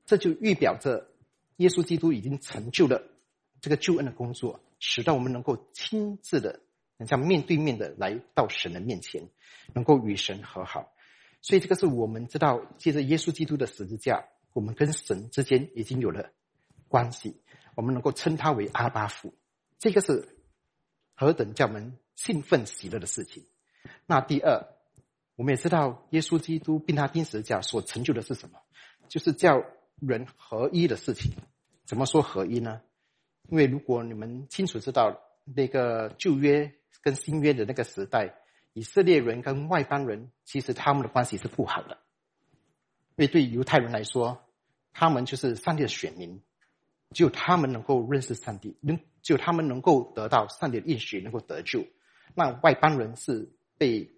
[0.06, 1.10] 这就预表着
[1.56, 3.02] 耶稣基督已经成就了
[3.62, 6.60] 这个救恩的工作，使到我们能够亲自的，
[6.98, 9.28] 能像面对面的来到神的面前，
[9.74, 10.94] 能够与神和好。
[11.42, 16.30] 所以这个是我们知道，借着耶稣基督的十字架，我们跟神之间已经有了
[16.88, 17.42] 关系。
[17.74, 19.34] 我们能够称他为阿巴父，
[19.80, 20.30] 这个是
[21.16, 23.46] 何等叫我们兴奋喜乐的事情。
[24.06, 24.68] 那第二，
[25.36, 28.60] 我们也知道耶稣基督并他钉十字架所成就的是什么？
[29.08, 29.64] 就是叫
[30.00, 31.34] 人合一的事情。
[31.86, 32.82] 怎么说合一呢？
[33.50, 38.34] 因为如果你们清楚知道那个旧约跟新约的那个时代，
[38.74, 42.00] 以色列人跟外邦人其实他们的关系是不好的。
[43.18, 44.44] 因为对犹太人来说，
[44.94, 46.42] 他们就是上帝的选民。
[47.12, 51.86] 只有他们能够认识上帝，能只有他们能够得到上帝的应许，能够得救。
[52.34, 54.10] 那外邦人是被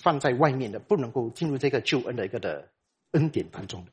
[0.00, 2.70] 放在外面的，不能够进入这个救恩的一个的
[3.10, 3.92] 恩典当中的。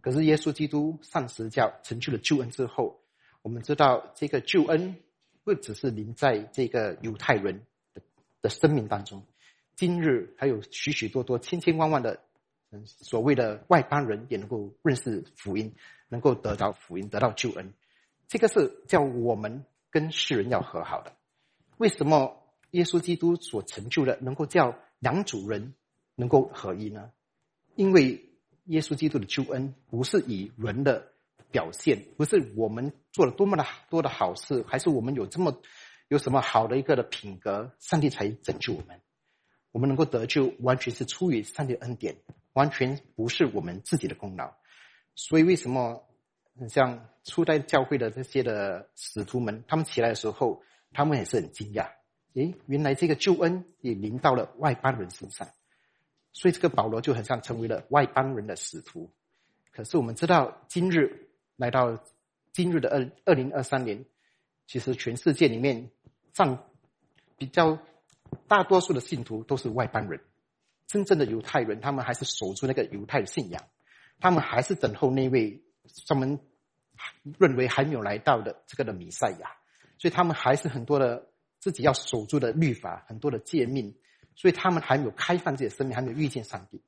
[0.00, 3.00] 可是耶稣基督上十字架成就了救恩之后，
[3.42, 4.96] 我们知道这个救恩
[5.44, 7.62] 不只是临在这个犹太人
[7.94, 8.02] 的
[8.42, 9.24] 的生命当中，
[9.76, 12.20] 今日还有许许多多千千万万的
[12.84, 15.74] 所谓的外邦人也能够认识福音。
[16.08, 17.72] 能够得到福音，得到救恩，
[18.28, 21.14] 这个是叫我们跟世人要和好的。
[21.78, 22.41] 为什么
[22.72, 25.74] 耶稣基督所成就的能够叫两组人
[26.14, 27.10] 能够合一呢？
[27.74, 28.28] 因为
[28.64, 31.12] 耶稣基督的救恩不是以人的
[31.50, 35.62] 表现，不是我们做了多么的多的好事，还是我们有这么
[36.08, 39.00] 有什么好的一个的品格，上帝才拯救我们。
[39.70, 42.16] 我们能够得救，完全是出于上帝恩典，
[42.52, 44.52] 完全不是我们自己的功劳。
[45.14, 46.06] 所以，为什么
[46.68, 51.90] 像初代教会的这些的使徒们，他们起来的时候，他们也是很惊讶。
[52.34, 55.48] 诶，原来这个救恩也临到了外邦人身上，
[56.32, 59.10] 所以这个保罗就很像成为了外邦人的使徒。
[59.70, 62.02] 可是我们知道，今日来到
[62.52, 64.04] 今日的二二零二三年，
[64.66, 65.90] 其实全世界里面
[66.32, 66.58] 占
[67.36, 67.78] 比较
[68.48, 70.20] 大多数的信徒都是外邦人，
[70.86, 73.62] 真正的犹太人，他们还是守住那个犹太信仰。
[74.20, 75.62] 他们还是等候那位
[76.06, 76.38] 他们
[77.38, 79.56] 认为还没有来到的这个的弥赛亚，
[79.98, 81.26] 所以他们还是很多的
[81.62, 83.94] 自己要守住的律法，很多的诫命，
[84.34, 86.82] 所以他们还没有开放自己的生命，还没有遇见上帝。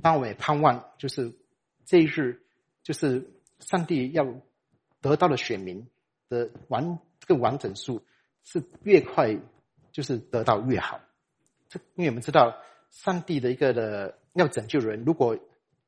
[0.00, 1.34] 但我也盼望，就是
[1.84, 2.40] 这一日，
[2.84, 4.24] 就是上帝要
[5.00, 5.84] 得到的选民
[6.28, 8.06] 的完这个完整数
[8.44, 9.36] 是越快，
[9.90, 11.00] 就是得到越好。
[11.68, 12.56] 这因为我们知道，
[12.90, 15.36] 上帝的一个的要拯救人，如果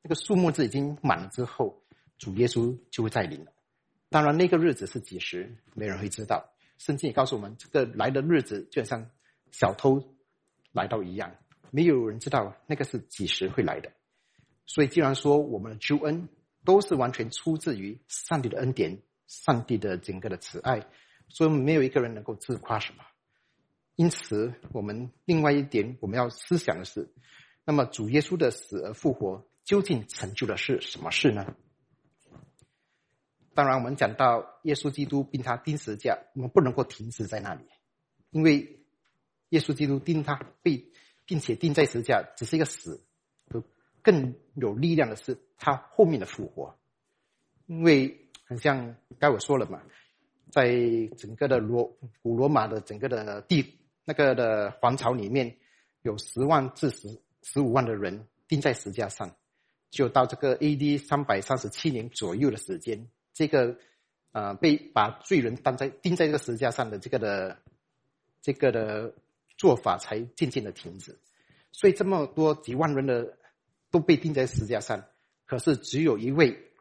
[0.01, 1.81] 那个数目字已经满了之后，
[2.17, 3.53] 主耶稣就会再临了。
[4.09, 6.52] 当然，那个日子是几时，没人会知道。
[6.77, 9.09] 圣经也告诉我们，这个来的日子就像
[9.51, 10.15] 小偷
[10.71, 11.35] 来到一样，
[11.71, 13.91] 没有人知道那个是几时会来的。
[14.65, 16.29] 所以，既然说我们的救恩
[16.63, 20.87] 都是完全出自于上帝的恩典，上帝的整个的慈爱，
[21.29, 23.03] 所以没有一个人能够自夸什么。
[23.95, 27.13] 因此，我们另外一点我们要思想的是，
[27.65, 29.45] 那么主耶稣的死而复活。
[29.63, 31.55] 究竟成就的是什么事呢？
[33.53, 37.63] 当然，我们讲到耶稣基督并他钉十字架，我们不能够停止在那里，
[38.31, 38.85] 因为
[39.49, 40.91] 耶稣基督钉他被，
[41.25, 43.03] 并且钉在十字架只是一个死，
[44.01, 46.77] 更有力量的是他后面的复活。
[47.65, 49.81] 因为很像该我说了嘛，
[50.51, 50.75] 在
[51.17, 55.57] 整个的罗古罗马的整个的地那个的皇朝里面，
[56.01, 59.35] 有十万至十十五万的人钉在石架上。
[59.89, 60.97] 就到这个 A.D.
[60.97, 63.77] 三百三十七年左右的时间，这个
[64.31, 67.57] 呃被把罪人当在钉在这个石架上的这个的
[68.41, 69.13] 这个的
[69.57, 71.17] 做法才渐渐的停止。
[71.71, 73.37] 所以这么多几万人的
[73.89, 75.05] 都被钉在石架上，
[75.45, 76.71] 可是只有一位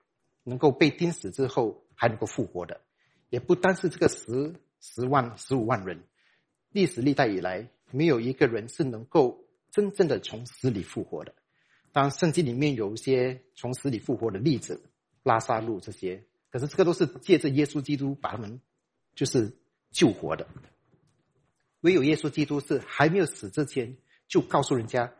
[0.45, 2.81] 能够被钉死之后还能够复活的，
[3.31, 6.03] 也不单是这个十十万十五万人，
[6.71, 11.35] 历史历代以来没有一个人是能够真正的从死里复活的。
[11.93, 14.83] 当然圣经里面有一些从死里复活的例子，
[15.23, 18.61] 拉萨路这些，可是这个都是借着耶稣基督把他们
[19.15, 19.57] 就是
[19.91, 20.47] 救活的。
[21.81, 23.97] 唯有耶稣基督是还没有死之前
[24.29, 25.13] 就告诉人家，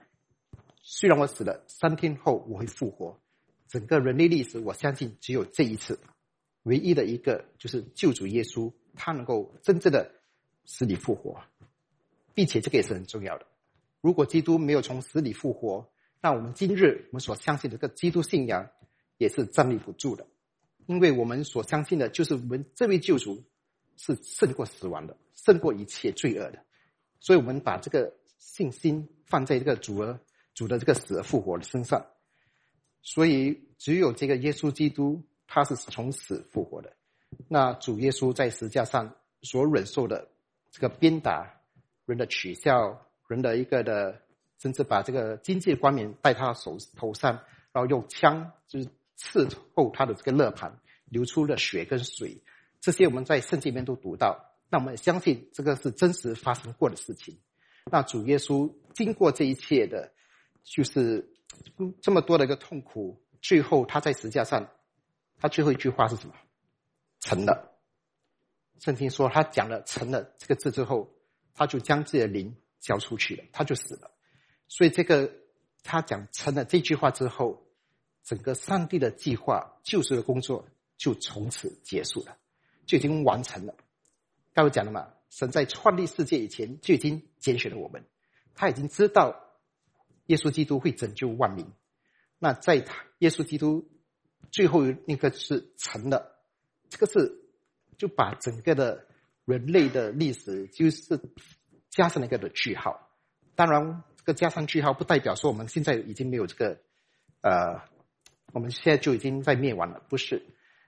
[0.83, 3.19] 虽然我死了，三天后我会复活。
[3.67, 5.99] 整个人类历史，我相信只有这一次，
[6.65, 10.13] 唯一的一个就是救主耶稣他能够真正的
[10.67, 11.43] 死里复活，
[12.35, 13.47] 并且这个也是很重要的。
[14.03, 15.91] 如果基督没有从死里复活，
[16.21, 18.69] 那我们今日我们所相信的这个基督信仰
[19.17, 20.27] 也是站立不住的，
[20.87, 23.43] 因为我们所相信的就是我们这位救主
[23.97, 26.65] 是胜过死亡的，胜过一切罪恶的，
[27.21, 30.19] 所以我们把这个信心放在这个主儿
[30.55, 32.07] 主的这个死而复活的身上。
[33.03, 36.93] 所以，只有这个耶稣基督，他是从死复活的。
[37.49, 40.29] 那主耶稣在十字架上所忍受的
[40.71, 41.61] 这个鞭打、
[42.07, 44.23] 人的取笑、人的一个的，
[44.59, 47.41] 甚至把这个荆棘冠冕戴他手头上，
[47.73, 48.89] 然后用枪就是
[49.23, 52.43] 刺透他的这个肋盘，流出了血跟水，
[52.81, 54.57] 这些我们在圣经里面都读到。
[54.69, 57.39] 那我们相信这个是真实发生过的事情。
[57.91, 60.13] 那主耶稣经过这一切的，
[60.65, 61.29] 就是。
[62.01, 64.71] 这么多的一个痛苦，最后他在石架上，
[65.39, 66.35] 他最后一句话是什么？
[67.21, 67.79] 成了。
[68.81, 71.15] 圣经说他讲了“成了”这个字之后，
[71.55, 74.11] 他就将自己的灵交出去了，他就死了。
[74.67, 75.31] 所以这个
[75.85, 77.67] 他讲“成了”这句话之后，
[78.25, 82.37] 整个上帝的计划救赎的工作就从此结束了，
[82.87, 83.75] 就已经完成了。
[84.53, 88.05] 刚才讲了嘛，神在创立世界以前就已经拣选了我们，
[88.55, 89.39] 他已经知道。
[90.27, 91.67] 耶稣基督会拯救万民，
[92.39, 93.91] 那在他耶稣基督
[94.53, 96.39] 最后那个是成了，
[96.89, 97.43] 这个是
[97.99, 99.09] 就把整个的
[99.45, 101.21] 人类的历史就是
[101.91, 103.11] 加上了一个的句号。
[103.57, 106.81] 当然，这个加上句号不代表说我们现在已经没有这个
[107.43, 107.83] 呃，
[108.53, 110.43] 我们现在就已经在灭亡了，不是，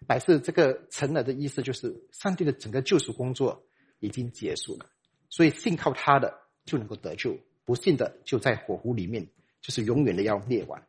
[0.08, 3.64] 乃是这个成了的意思就是上帝的整个救赎工作
[4.00, 4.86] 已经结束了，
[5.30, 7.38] 所以信靠他的就能够得救。
[7.64, 9.26] 不信的就在火湖里面，
[9.62, 10.82] 就是永远的要灭亡。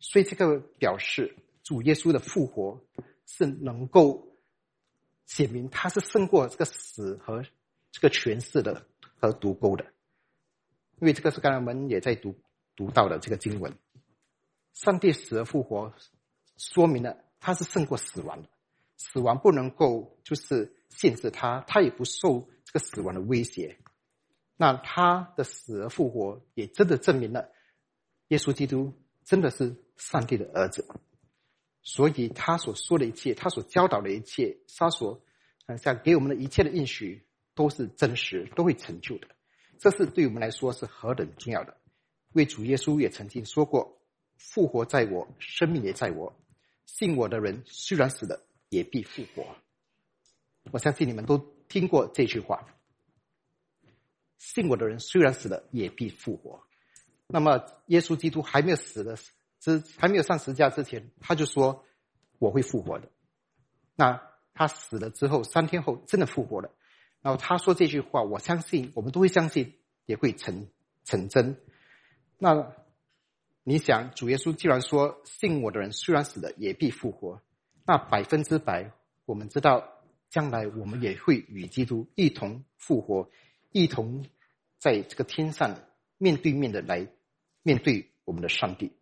[0.00, 2.82] 所以这个表示主耶稣的复活
[3.26, 4.38] 是能够
[5.26, 7.44] 显明他是胜过这个死和
[7.92, 8.86] 这个权势的
[9.20, 9.84] 和毒钩的。
[11.00, 12.34] 因为这个是刚才我们也在读
[12.74, 13.76] 读到的这个经文，
[14.80, 15.92] 上帝死而复活，
[16.56, 18.48] 说明了他是胜过死亡的，
[18.96, 23.78] 死亡不能够就是限制他，他也不受这个死亡的威胁。
[24.56, 27.50] 那他的死而复活，也真的证明了
[28.28, 28.92] 耶稣基督
[29.24, 30.86] 真的是上帝的儿子。
[31.82, 35.20] 所以他所说的一切，他所教导的一切，他所
[35.82, 39.26] 像给我们的一切的应许，都是真实，都会成就的。
[39.80, 41.76] 这是对我们来说是何等重要的。
[42.32, 43.97] 为主耶稣也曾经说过
[44.38, 46.34] ：“复活在我，生命也在我。
[46.86, 49.44] 信我的人，虽然死了，也必复活。”
[50.72, 52.66] 我相信你们都听过这句话。
[54.38, 56.62] 信我的人虽然死了，也必复活。
[57.26, 59.18] 那么，耶稣基督还没有死的
[59.60, 61.84] 之，还没有上十字架之前，他就说
[62.38, 63.10] 我会复活的。
[63.96, 64.22] 那
[64.54, 66.70] 他死了之后，三天后真的复活了。
[67.20, 70.68] 然后他说这句话，我相信我们都会相信，也会成
[71.04, 71.60] 成真。
[72.38, 72.72] 那
[73.68, 77.42] 你想，主耶稣既然说信我的人虽然死了，也必复活，
[77.84, 78.92] 那百分之百，
[79.26, 79.86] 我们知道
[80.30, 83.28] 将来我们也会与基督一同复活。
[83.70, 84.24] 一同
[84.78, 85.78] 在这个天上
[86.16, 87.08] 面对面的来
[87.62, 88.92] 面对我们的上帝，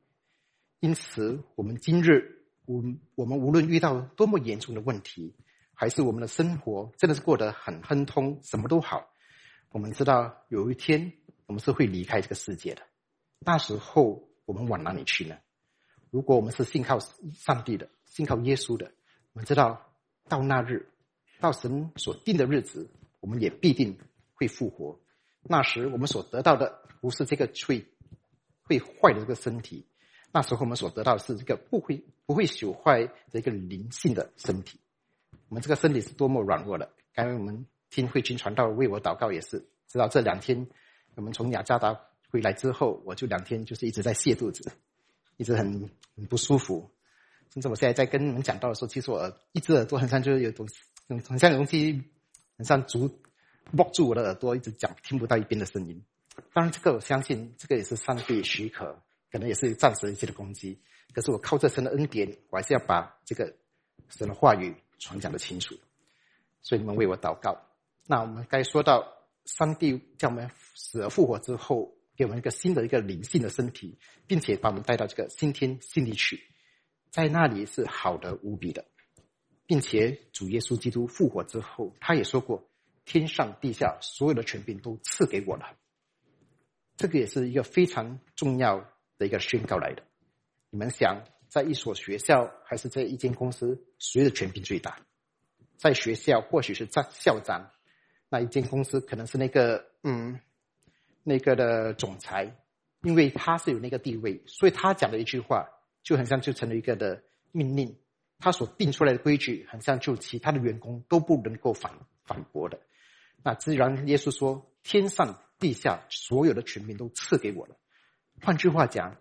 [0.80, 2.82] 因此我们今日，我
[3.14, 5.36] 我们无论遇到多么严重的问题，
[5.74, 9.08] 还是我们的生活真的是过得很亨通，什么都好，
[9.70, 11.12] 我们知道有一天
[11.46, 12.82] 我们是会离开这个世界的。
[13.38, 15.36] 那时候我们往哪里去呢？
[16.10, 18.90] 如果我们是信靠上帝的，信靠耶稣的，
[19.34, 19.92] 我们知道
[20.26, 20.88] 到那日，
[21.38, 23.98] 到神所定的日子，我们也必定。
[24.38, 25.00] 会复活，
[25.44, 27.86] 那时我们所得到的不是这个会
[28.64, 29.86] 会坏的这个身体，
[30.30, 34.78] 那时候我们所得到的是这个不会不会朽坏的一个灵性的身体。
[35.48, 36.92] 我们这个身体是多么软弱的！
[37.14, 40.68] 刚才我们听慧君传道为我祷告，也是知道这两天
[41.14, 41.98] 我们从雅加达
[42.36, 44.70] 回来之后，我就两天就是一直在泻肚子，
[45.38, 46.90] 一直很很不舒服。
[47.52, 50.76] 甚至我现在在跟你们讲到的时候，其实我一只耳朵很像就是有东西，
[51.08, 52.02] 很像有东西，
[52.58, 53.10] 很像竹。
[53.72, 56.04] 握住我的耳朵，一直讲听不到一边的声音。
[56.52, 60.80] 当然，这个我相信，这个也是上帝许可，可能也是暂时一些的攻击。
[61.12, 63.56] 可是我靠这神的恩典，我还是要把这个
[64.08, 65.74] 神的话语传讲的清楚。
[66.62, 67.60] 所以你们为我祷告。
[68.06, 69.04] 那我们该说到，
[69.46, 76.42] 上帝叫我们死而复活之后，给我们一个新的一个灵性的身体，并且把我们带到这个新天新地去，
[77.10, 78.84] 在那里是好的无比的，
[79.66, 82.68] 并且主耶稣基督复活之后，他也说过。
[83.08, 85.76] 天上地下所有的权柄都赐给我了，
[86.96, 88.84] 这个也是一个非常重要
[89.16, 90.02] 的一个宣告来的。
[90.70, 94.98] 你们想，在一所学校还是在一间公司，谁的权柄最大？
[95.76, 97.70] 在学校或许是在校长，
[98.28, 100.40] 那一间公司可能是那个嗯
[101.26, 102.56] 那个的总裁，
[103.02, 105.68] 因为他是有那个地位，所以他讲的一句话
[106.02, 107.98] 就很像就成了一个的命令，
[108.38, 111.92] 他所定出来的规矩，很像就其他的员工都不能够反
[112.24, 112.78] 反驳的。
[113.42, 117.76] 那自然耶稣说：“天上地下所有的权柄都赐给我了。”
[118.40, 119.16] 换句话讲，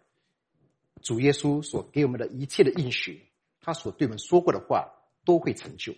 [1.01, 3.27] 主耶稣所给我们的一切的应许，
[3.59, 4.93] 他所对我们说过的话，
[5.25, 5.93] 都会成就。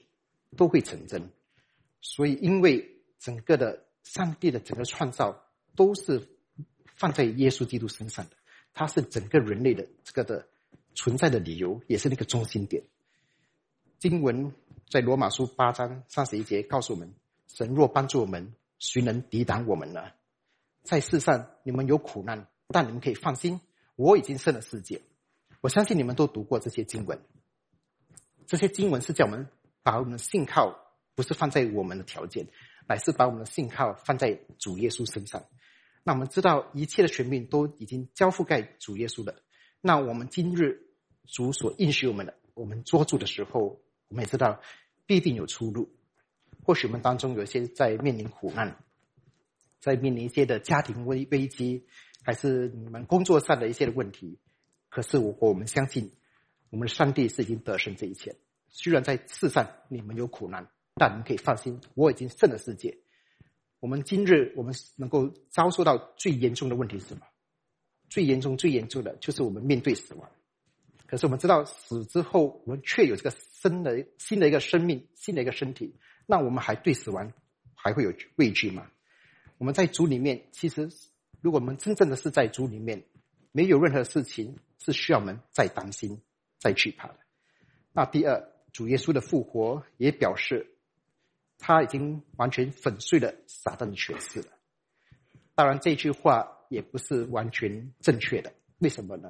[0.55, 1.29] 都会成真，
[1.99, 5.46] 所以因为整个的上帝的整个创造
[5.77, 6.27] 都是
[6.97, 8.31] 放在耶稣基督身上的，
[8.73, 10.45] 他是整个人类的这个的
[10.93, 12.83] 存在的理由，也是那个中心点。
[13.97, 14.51] 经文
[14.89, 17.13] 在罗马书八章三十一节告诉我们：
[17.47, 20.11] 神若帮助我们，谁能抵挡我们呢？
[20.83, 23.61] 在世上你们有苦难，但你们可以放心，
[23.95, 25.01] 我已经胜了世界。
[25.61, 27.21] 我相信你们都读过这些经文，
[28.45, 29.47] 这些经文是叫我们。
[29.83, 30.77] 把我们的信靠
[31.15, 32.45] 不是放在我们的条件，
[32.89, 35.45] 乃是把我们的信靠放在主耶稣身上。
[36.07, 39.35] 那我们知道一切的权柄都已经交付给主耶稣了。
[39.81, 40.87] 那我们今日
[41.25, 44.61] 主所应许我们的，我们捉住的时候，我们也知道
[45.05, 45.93] 必定有出路。
[46.63, 48.81] 或许我们当中有些在面临苦难，
[49.81, 51.85] 在面临一些的家庭危危机，
[52.23, 54.39] 还是你们工作上的一些的问题。
[54.87, 56.13] 可是我我们相信，
[56.69, 58.37] 我们的上帝是已经得胜这一切。
[58.69, 62.97] 虽然在世上你们有苦难，但你可以放心，我已经胜了世界。
[63.79, 67.21] 我们今日我们能够遭受到最严重的问题是什么？
[68.09, 70.29] 最严重、最严重的就是我们面对死亡。
[71.05, 75.95] 可是我们知道死之后，我们却有这个新的、新的一个生命、新的一个身体。
[76.25, 77.31] 那我们还对死亡
[77.75, 78.89] 还会有畏惧吗？
[79.57, 80.89] 我们在主里面，其实
[81.41, 83.03] 如果我们真正的是在主里面，
[83.51, 86.19] 没有任何事情是需要我们再担心、
[86.59, 87.17] 再惧怕的。
[87.93, 88.53] 那第二。
[88.73, 90.76] 主耶稣的复活也表示，
[91.57, 94.47] 他已经完全粉碎了撒旦的权势了。
[95.55, 98.53] 当然，这句话也不是完全正确的。
[98.79, 99.29] 为什么呢？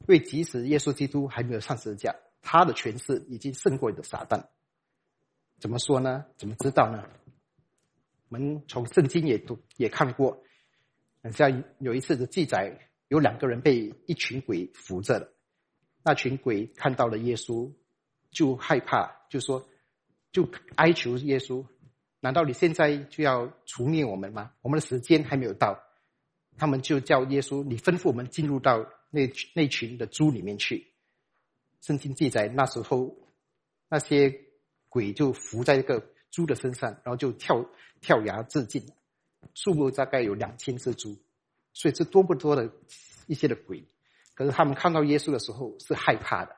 [0.00, 4.46] 因为即使耶稣基督还没有上十字架，他的权势已经胜过你的撒旦。
[5.58, 6.24] 怎么说呢？
[6.36, 7.08] 怎么知道呢？
[8.28, 10.42] 我们从圣经也读也看过，
[11.22, 15.32] 好像有一次的记载，有两个人被一群鬼扶着的，
[16.02, 17.72] 那群鬼看到了耶稣。
[18.30, 19.66] 就害怕，就说，
[20.32, 21.66] 就哀求耶稣：
[22.20, 24.52] 难道你现在就要除灭我们吗？
[24.62, 25.82] 我们的时间还没有到。
[26.56, 30.88] 他们就叫耶稣：你吩咐我们进入到那那群的猪里面去。
[31.80, 33.16] 圣经记载，那时候
[33.88, 34.40] 那些
[34.88, 37.64] 鬼就伏在一个猪的身上，然后就跳
[38.00, 38.86] 跳崖自尽，
[39.54, 41.16] 数目大概有两千只猪。
[41.72, 42.72] 所以这多不多的
[43.26, 43.84] 一些的鬼？
[44.34, 46.56] 可是他们看到耶稣的时候是害怕的。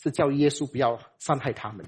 [0.00, 1.84] 是叫耶稣不要伤害他们，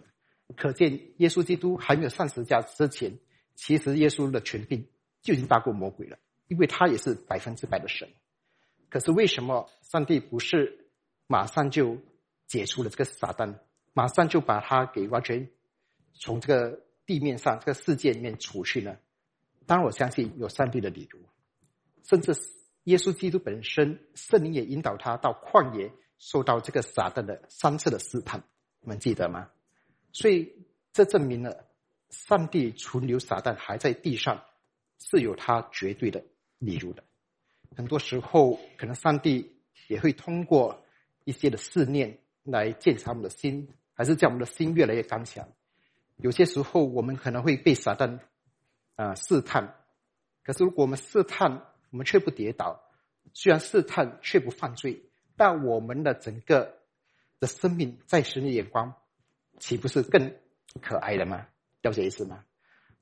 [0.57, 3.19] 可见耶稣基督还没有上十字架之前，
[3.55, 4.87] 其实耶稣的权柄
[5.23, 8.09] 就已经大过魔鬼了，因为他也是百分之百的神。
[8.89, 10.87] 可是为什么上帝不是
[11.27, 11.99] 马上就
[12.47, 13.59] 解除了这个撒旦，
[13.93, 15.51] 马上就把他给完全
[16.15, 18.97] 从这个地面上这个世界里面除去呢？
[19.67, 21.19] 当然，我相信有上帝的理由，
[22.03, 22.33] 甚至
[22.85, 25.93] 耶稣基督本身，圣灵也引导他到旷野。
[26.23, 28.45] 受到这个撒旦的三次的试探，
[28.83, 29.49] 你们记得吗？
[30.13, 30.53] 所以
[30.93, 31.67] 这证明了
[32.09, 34.45] 上帝存留撒旦还在地上
[34.99, 36.25] 是有他绝对的
[36.59, 37.05] 理由的。
[37.77, 39.57] 很多时候，可能上帝
[39.87, 40.85] 也会通过
[41.25, 45.49] 一些的试炼来检查我们的心，还是叫我们的心越来越刚强。
[46.17, 48.19] 有些时候，我们可能会被撒旦
[48.97, 49.75] 啊试探，
[50.43, 52.83] 可是如果我们试探，我们却不跌倒；
[53.33, 55.05] 虽然试探，却不犯罪。
[55.37, 56.81] 但我们的整个
[57.39, 58.95] 的生命，在神的眼光，
[59.61, 60.35] 岂不是更
[60.83, 61.47] 可爱了吗？
[61.83, 62.45] 了解意思吗？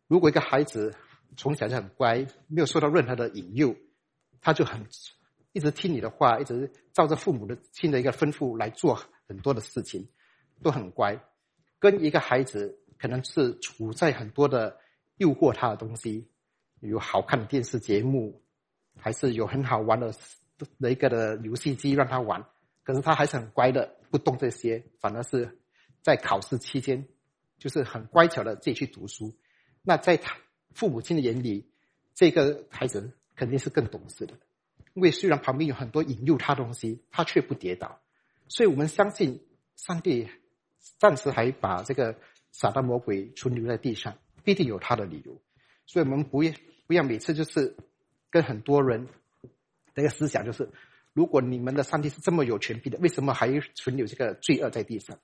[0.06, 0.94] 如果一个孩子
[1.38, 3.74] 从小就很乖，没有受到任何的引诱，
[4.42, 4.86] 他就很
[5.52, 10.11] 一直听你的话，一直照着父母的亲的一个吩咐来做很多的事情，
[10.62, 11.18] 都很乖。
[11.78, 14.78] 跟一个孩子可能是处在很多的
[15.16, 16.28] 诱惑他的东西，
[16.80, 18.42] 有好看的电视节目，
[18.98, 20.12] 还是有很好玩的。
[20.80, 22.44] 的一个的游戏机让他玩，
[22.82, 25.56] 可是他还是很乖的，不动这些，反而是
[26.09, 27.06] 在考试期间，
[27.59, 29.36] 就是很乖巧的自己去读书。
[29.82, 30.38] 那在他
[30.72, 31.68] 父母亲的眼里，
[32.14, 34.32] 这个孩子肯定是更懂事的，
[34.94, 38.00] 因为虽然旁边有很多引诱他东西，他却不跌倒。
[38.48, 39.46] 所以我们相信
[39.76, 40.30] 上帝
[40.96, 42.16] 暂时还把这个
[42.52, 45.38] 撒旦魔鬼存留在地上，必定有他的理由。
[45.84, 46.54] 所以我们不要
[46.86, 47.76] 不要每次就是
[48.30, 49.09] 跟很多人。
[49.94, 50.70] 那个思想就是，
[51.12, 55.18] 如果你们的上帝是这么有权柄的，为什么还存留这个罪恶在地上？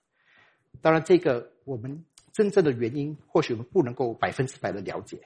[0.82, 5.16] 当然，这个我们真正的原因，或许我们不能够百分之百的了解，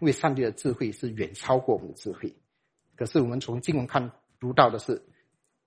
[0.00, 2.34] 因为上帝的智慧是远超过我们的智慧。
[2.96, 4.10] 可是我们从经文看
[4.40, 5.00] 读到的是，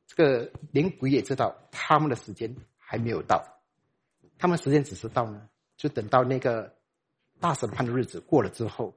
[0.06, 3.42] 这个连鬼也知道他们的时间还没有到，
[4.38, 6.76] 他们时间只是到呢，就等到那个
[7.40, 8.94] 大审判的日子过了之后，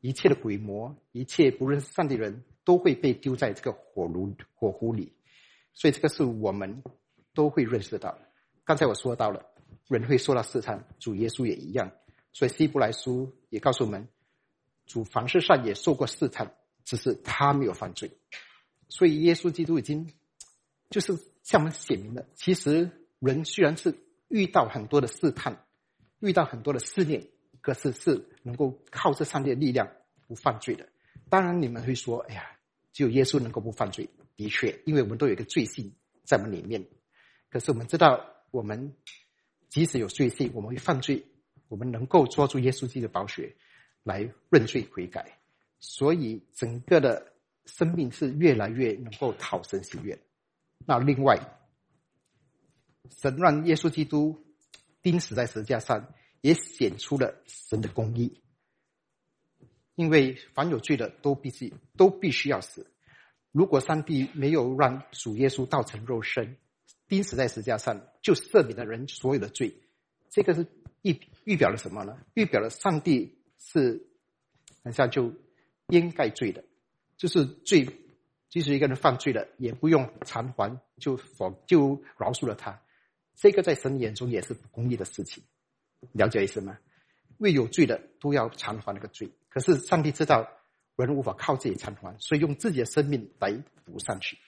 [0.00, 5.12] 一切的鬼魔，一切不认识上帝人都会被丢在这个火炉火湖里，
[5.74, 6.82] 所以这个是我们
[7.34, 8.16] 都会认识到。
[8.64, 9.44] 刚才我说到了，
[9.88, 11.90] 人会受到试探，主耶稣也一样。
[12.32, 14.08] 所以希伯来书也告诉我们，
[14.86, 16.54] 主凡事上也受过试探，
[16.84, 18.10] 只是他没有犯罪。
[18.88, 20.10] 所以耶稣基督已经
[20.88, 23.98] 就是向我们显明了，其实人虽然是
[24.28, 25.66] 遇到很多的试探，
[26.20, 27.28] 遇到很多的试炼，
[27.60, 29.90] 可是是能够靠这上帝的力量
[30.26, 30.88] 不犯罪的。
[31.28, 32.44] 当然你们会说，哎呀，
[32.92, 34.08] 只有耶稣能够不犯罪。
[34.36, 35.92] 的确，因为我们都有一个罪性
[36.24, 36.86] 在我们里面。
[37.50, 38.31] 可是我们知道。
[38.52, 38.94] 我们
[39.68, 41.24] 即使有罪性，我们会犯罪，
[41.68, 43.56] 我们能够抓住耶稣基督的宝血
[44.04, 45.38] 来认罪悔改，
[45.80, 47.32] 所以整个的
[47.64, 50.22] 生命是越来越能够讨神喜悦。
[50.86, 51.38] 那另外，
[53.08, 54.44] 神让耶稣基督
[55.00, 58.42] 钉死在十字架上，也显出了神的公义，
[59.94, 62.92] 因为凡有罪的都必须都必须要死。
[63.50, 66.58] 如果上帝没有让主耶稣道成肉身，
[67.08, 69.74] 钉死在十字架上，就赦免了人所有的罪。
[70.30, 70.66] 这个是
[71.02, 72.16] 预预表了什么呢？
[72.34, 74.08] 预表了上帝是
[74.82, 75.34] 好像就
[75.88, 76.64] 掩盖罪的，
[77.18, 77.86] 就是罪，
[78.48, 82.80] 即使一个人犯罪了，也不用偿还，就否就饶恕了他。
[83.34, 85.42] 这个在神眼中也是不公义的事情，
[86.12, 86.78] 了解意思吗？
[87.38, 90.48] 为有罪的都要偿还那个罪，可是上帝知道
[90.96, 93.52] 人无法靠自己偿还，所以用自己的生命来
[93.84, 94.38] 补上去。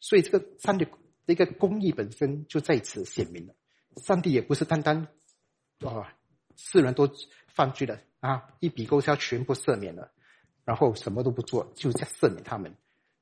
[0.00, 0.86] 所以这个上帝。
[1.34, 3.54] 这个公义本身就在此显明了，
[3.96, 5.08] 上帝也不是单单
[5.80, 6.16] 啊，
[6.56, 7.06] 世人都
[7.48, 10.10] 犯罪了啊，一笔勾销全部赦免了，
[10.64, 12.74] 然后什么都不做就在赦免他们，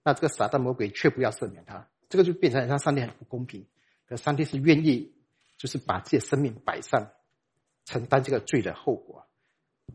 [0.04, 3.66] 那这个撒旦魔鬼却不要赦免他，这个就变成让上帝很不公平。
[4.06, 5.12] 可上帝是愿意，
[5.56, 7.10] 就是把自己的生命摆上，
[7.84, 9.26] 承担这个罪的后果。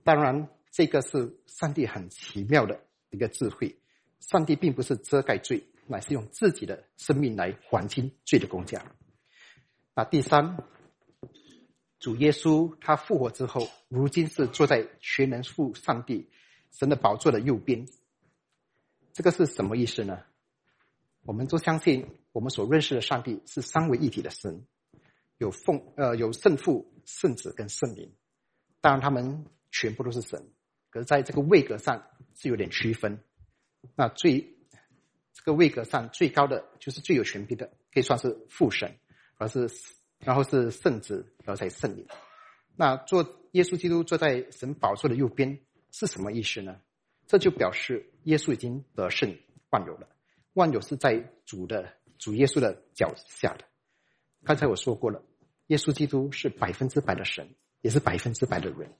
[0.03, 3.79] 当然，这个是上帝很奇妙的一个智慧，
[4.19, 5.65] 上帝并不是遮盖罪。
[5.91, 8.83] 乃是用自己的生命来还清罪的公价。
[9.93, 10.57] 那第三，
[11.99, 16.31] 主耶稣他复活之后，如今是坐在全能父上帝
[16.71, 17.85] 神的宝座的右边。
[19.13, 20.23] 这个是什么意思呢？
[21.23, 24.65] 我们都相信，我们所认识的上帝是三位一体的神，
[25.37, 28.11] 有奉呃有圣父、圣子跟圣灵。
[28.79, 30.51] 当然，他们全部都是神，
[30.89, 33.21] 可是在这个位格上是有点区分。
[33.95, 34.55] 那最
[35.43, 38.95] 这个位格上最高的就是最有权柄的，可以算是父神，
[39.37, 39.67] 而是
[40.19, 42.05] 然后是圣子，然后才圣灵。
[42.75, 45.59] 那坐耶稣基督坐在神宝座的右边
[45.91, 46.79] 是什么意思呢？
[47.25, 49.35] 这就表示耶稣已经得胜
[49.71, 50.07] 万有了，
[50.53, 53.65] 万有是在主的主耶稣的脚下的。
[54.43, 55.23] 刚才我说过了，
[55.67, 58.93] 耶稣基督是百分之百的神，也是百分之百的人。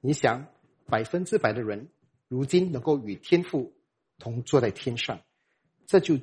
[0.00, 0.46] 你想，
[0.86, 1.88] 百分之百的人
[2.26, 3.76] 如今能够与天父
[4.18, 5.20] 同坐在天上。
[5.88, 6.18] 这就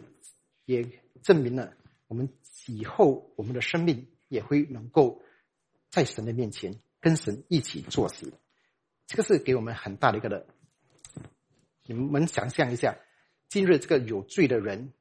[0.65, 0.87] 也
[1.23, 1.73] 证明了，
[2.07, 2.29] 我们
[2.67, 5.23] 以后我们的生命也会能够
[5.89, 8.31] 在神的面前跟神一起做事。
[9.07, 10.45] 这个是给我们很大的一个的。
[11.83, 12.95] 你们想象一下，
[13.49, 14.93] 今日这个有罪的人，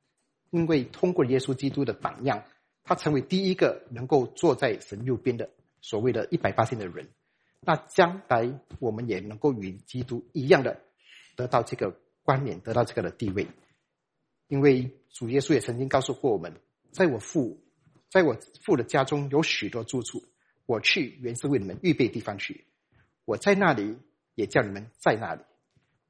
[0.49, 2.45] 因为通过耶稣基督的榜样，
[2.85, 5.51] 他成为第一个能够坐在神右边的
[5.83, 7.11] 所谓的一百八星的人。
[7.61, 10.81] 那将来我们也能够与基督一样的
[11.37, 13.47] 得到这个冠冕，得到这个的地位。
[14.55, 16.55] 因为主耶稣也曾经告诉过我们，
[16.93, 17.61] 在我父，
[18.09, 20.23] 在我父的家中有许多住处，
[20.65, 22.65] 我去原是为你们预备地方去。
[23.25, 23.99] 我在那里，
[24.37, 25.43] 也叫你们在那里。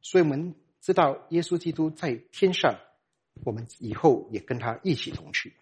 [0.03, 2.78] 所以我们知道耶稣基督在天上，
[3.45, 5.55] 我们以后也跟他一起同去。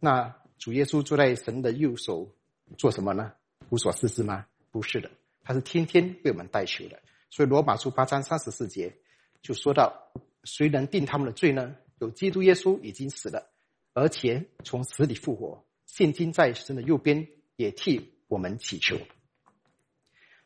[0.00, 2.34] 那主耶稣坐在神的右手
[2.76, 3.32] 做什么呢？
[3.68, 4.44] 无所事事吗？
[4.72, 5.08] 不是的，
[5.44, 7.00] 他是天天为我们代求的。
[7.30, 8.92] 所以罗马书八章三十四节
[9.40, 10.10] 就说到。
[10.46, 11.76] 谁能定他们的罪呢？
[11.98, 13.50] 有基督耶稣已经死了，
[13.92, 18.96] 而且从死里复活，现今在神的右边，也替我们祈求。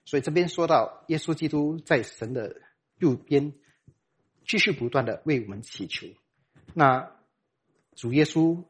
[0.04, 2.62] 所以这边说到耶稣基督在神的
[2.98, 3.52] 右边，
[4.46, 6.06] 继续不断的为我们祈求。
[6.72, 7.16] 那
[7.94, 8.64] 主耶稣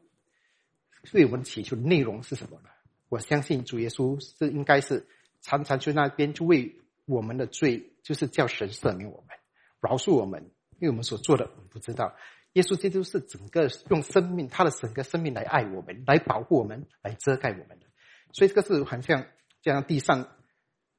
[1.13, 2.69] 为我们祈求的内容是什么呢？
[3.09, 5.07] 我相信主耶稣是应该是
[5.41, 6.75] 常常去那边就为
[7.05, 9.37] 我们的罪，就是叫神赦免我们，
[9.79, 10.51] 饶恕我们。
[10.81, 12.15] 因为我们所做的，我们不知道。
[12.53, 17.85] 耶稣基督是整个用生命，他的整个生命来爱我们，来保护我们，来遮盖我们的。
[18.33, 19.27] 所以这个是好像
[19.61, 20.27] 就像地上，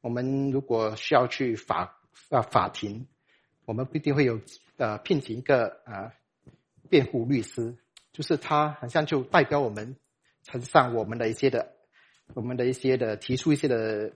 [0.01, 1.99] 我们如果需要去法
[2.31, 3.09] 啊法庭，
[3.65, 4.41] 我们不一定会有
[4.77, 6.13] 呃聘请一个啊
[6.89, 7.77] 辩护律师，
[8.13, 9.97] 就是他好像就代表我们
[10.45, 11.75] 呈上我们的一些的
[12.35, 14.13] 我们的一些的提出一些的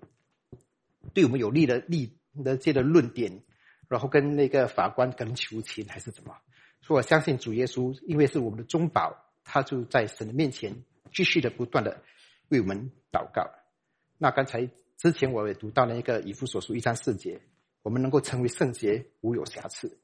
[1.12, 3.42] 对我们有利的利的这些的论点，
[3.88, 6.36] 然后跟那个法官跟求情还是怎么？
[6.82, 12.02] 所以我相信主耶稣，因为是我们的中保，他就在神的面前继续的不断的
[12.48, 13.50] 为我们祷告。
[14.18, 17.40] 那刚才之前我也读到了一个以弗所书一章四节，
[17.82, 19.98] 我们能够成为圣洁，无有瑕疵。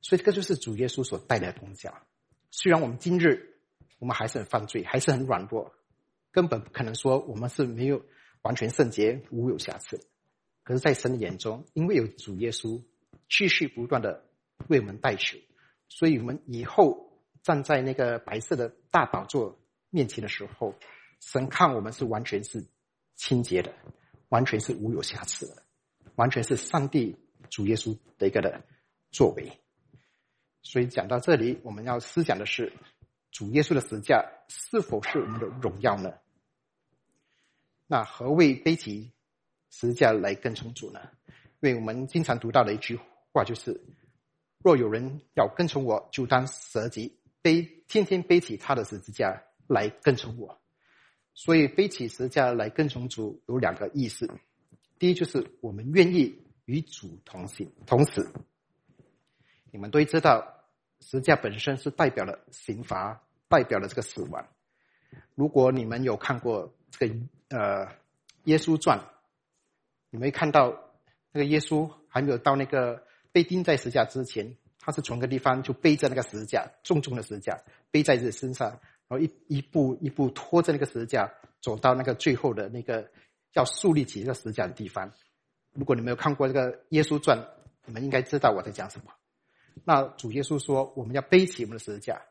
[0.00, 1.94] 所以这个就是主耶稣所带来的功效。
[2.50, 3.58] 虽然我们今日
[3.98, 5.74] 我们还是很犯罪，还是很软弱，
[6.30, 8.02] 根本不可能说我们是没有
[8.42, 10.00] 完全圣洁、无有瑕疵。
[10.62, 12.82] 可是，在神的眼中，因为有主耶稣
[13.30, 14.26] 继续不断的
[14.68, 15.38] 为我们代求，
[15.88, 19.58] 所以我们以后站在那个白色的大宝座
[19.88, 20.74] 面前的时候，
[21.20, 22.66] 神看我们是完全是。
[23.16, 23.74] 清洁的，
[24.30, 25.62] 完全是无有瑕疵的，
[26.14, 27.18] 完全是上帝
[27.50, 28.64] 主耶稣的一个的
[29.10, 29.60] 作为。
[30.62, 32.72] 所以讲到这里，我们要思想的是，
[33.30, 36.14] 主耶稣的十字架是否是我们的荣耀呢？
[37.86, 39.12] 那何谓背起
[39.68, 41.10] 十字架来跟从主呢？
[41.60, 42.98] 因为我们经常读到的一句
[43.32, 43.80] 话就是：
[44.58, 50.60] 若有人要跟从我，就当舍己，背天天背起他的十字架来跟从我。
[51.32, 54.28] 所以背起十字架来跟从主有两个意思，
[54.98, 58.28] 第一就是我们愿意与主同行，同时
[59.70, 60.66] 你们都知道
[60.98, 64.46] 十字架本身是代表了刑罚，代表了这个死亡。
[65.34, 67.14] 如果你们有看过这个
[67.48, 67.86] 呃
[68.44, 68.98] 《耶稣传》，
[70.10, 70.76] 你们看到
[71.32, 78.80] 那个耶稣还没有到那个被钉在十字架之前，他是从一个地方就背着那个十字架，重重的十字架背在自己身上。
[79.08, 83.10] 然后一一步一步拖着那个十字架走到那个最后的那个
[83.54, 85.12] 要树立起这个十字架的地方。
[85.72, 87.38] 如果你没有看过这个《耶稣传》，
[87.86, 89.12] 你们应该知道我在讲什么。
[89.84, 92.22] 那主耶稣说，我们要背起我们的十字架，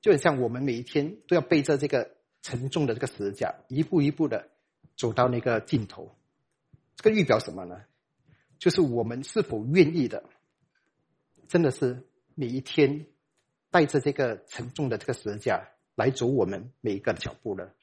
[0.00, 2.10] 就很像我们每一天都要背着这个
[2.42, 4.48] 沉重的这个十字架，一步一步的
[4.96, 6.16] 走到那个尽头。
[6.96, 7.82] 这个预表什么呢？
[8.58, 10.24] 就是我们是否愿意的，
[11.48, 13.06] 真的是每一天
[13.70, 15.68] 带着这个沉重的这个十字架。
[15.96, 17.74] 来走我们每一个的脚步了，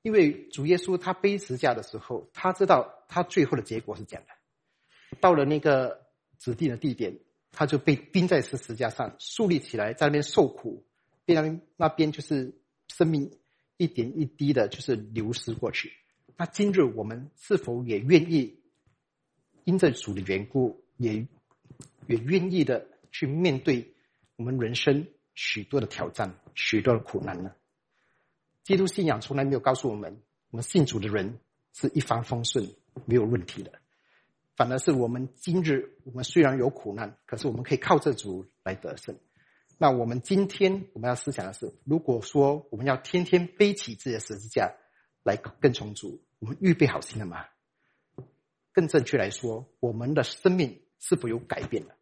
[0.00, 5.18] 因为主耶稣他背十字架的时候，他知道他最后的结果是这样的。
[5.20, 6.06] 到了那个
[6.38, 7.18] 指定的地点，
[7.52, 10.86] 他就被钉在十字架上，竖立起来，在那边受苦，
[11.26, 13.30] 那边那边就是生命
[13.76, 15.92] 一点一滴的，就是流失过去。
[16.38, 18.58] 那今日我们是否也愿意
[19.64, 21.26] 因着主的缘故，也
[22.06, 23.94] 也愿意的去面对
[24.36, 25.06] 我们人生？
[25.36, 27.52] 许多的挑战，许多的苦难呢？
[28.62, 31.40] 基督信仰从来没有告诉我们，我们信主的人
[31.72, 32.72] 是一帆风顺，
[33.04, 33.72] 没有问题的。
[34.54, 39.18] 反而是我们今日，我们虽然有苦难，可是我们可以靠这主来得胜。
[39.76, 44.72] 那我们今天我们要思想的是，如果说我们要天天背起自己的十字架
[45.24, 47.44] 来跟从主，我们预备好心了吗？
[48.72, 51.94] 更正确来说，我们的生命是否有改变了？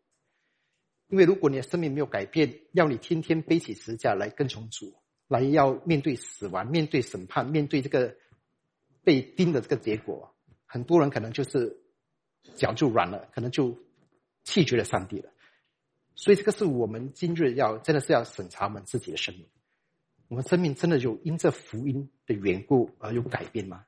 [1.08, 4.94] 因为如果你的生命没有改变，要你天天背起十字架来跟从主，
[5.26, 8.16] 来要面对死亡、面对审判、面对这个
[9.02, 10.34] 被钉的这个结果，
[10.66, 11.82] 很多人可能就是
[12.54, 13.76] 脚就软了，可能就
[14.44, 15.30] 弃绝了上帝了。
[16.14, 19.46] 所以这个是我们今日要真的是要审查我们自己的生命，
[20.28, 23.84] 我们生命真的有因这福音的缘故而有改变吗？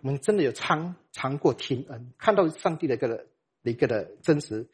[0.00, 3.26] 我们真的有尝尝过天恩，看到上帝的这个
[3.70, 4.68] 一个的真实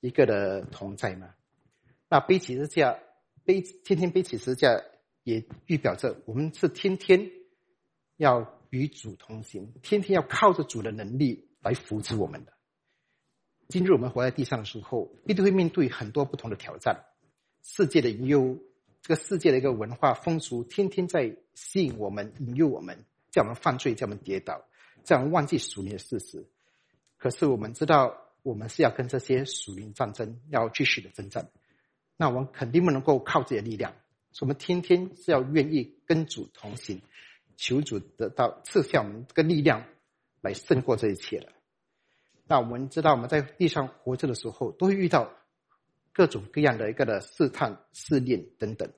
[0.00, 1.34] 一个的同在嘛？
[2.08, 2.98] 那背起十字架，
[3.44, 4.82] 背天天背起十字架，
[5.22, 7.30] 也预表着我们是天天
[8.16, 12.52] 要与主同行，天天要靠着主的能力来扶持我们的。
[13.68, 17.04] 今日我们活在地上的时候，必定会面对很多不同的挑战。
[17.62, 18.58] 世界的引诱，
[19.00, 24.64] 这个世界的一个文化风俗，天天在吸引我们、引诱我们，叫我们犯罪，叫我们跌倒，
[25.04, 26.46] 叫我们忘记属灵的事实。
[27.16, 31.50] 可是我们知道，我们是要跟这些属灵战争要继续的征战。
[32.16, 33.94] 那我们肯定不能够靠自己的力量，
[34.40, 37.00] 我们天天是要愿意跟主同行，
[37.56, 39.84] 求主得到赐下我们这个力量，
[40.40, 41.48] 来胜过这一切的。
[42.46, 45.32] 那我们知道我们在地上活着的时候，都会遇到
[46.12, 48.92] 各种各样的一个的试探、试炼等等。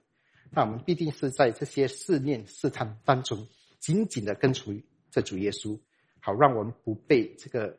[0.51, 3.47] 那我们必定是在这些试炼、试探当中，
[3.79, 5.79] 紧紧的跟随这主耶稣，
[6.21, 7.79] 好让我们不被这个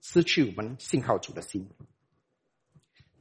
[0.00, 1.68] 失去我们信号主的心。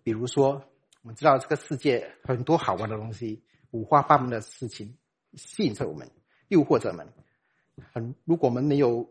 [0.04, 0.64] 比如说。
[1.04, 4.98] 我们知道这个世界很多好玩的东西，五花八门的事情
[5.36, 6.12] 吸引着我们，
[6.50, 7.14] 诱惑着我们。
[7.94, 9.10] 很，如果我们没有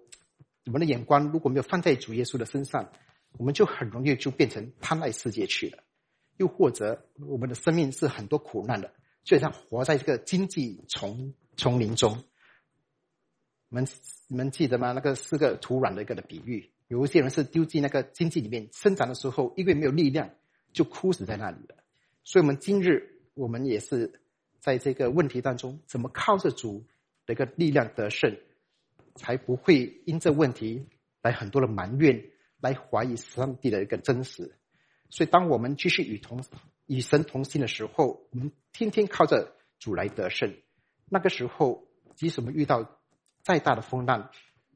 [0.67, 2.93] 我们的眼光如果没有放在主耶稣的身上，
[3.39, 5.85] 我们就很容易就变成贪爱世界去了。
[6.37, 8.93] 又或者我们的生命是很多苦难的，
[9.25, 12.25] 就像活在这个经济丛丛林中。
[13.69, 13.87] 我们
[14.29, 14.93] 你们记得吗？
[14.93, 16.71] 那个四个土壤的一个的比喻。
[16.89, 20.31] 有一些人是丢进那个经济里面生长的时候，因为没有力量，
[20.73, 21.75] 就枯死在那里了。
[22.23, 24.21] 所以，我们今日我们也是
[24.61, 26.85] 在这个问题当中，怎么靠着主
[27.27, 28.37] 的一个力量得胜，
[29.17, 30.87] 才不会因这问题
[31.23, 34.55] 来很多的埋怨，来怀疑上帝的一个真实。
[35.11, 36.45] 所以，当我们继续与同
[36.87, 40.55] 与神同心的时候，我们天天靠着主来得胜。
[41.09, 43.01] 那个时候，即使我们遇到
[43.47, 44.29] 再大的风浪，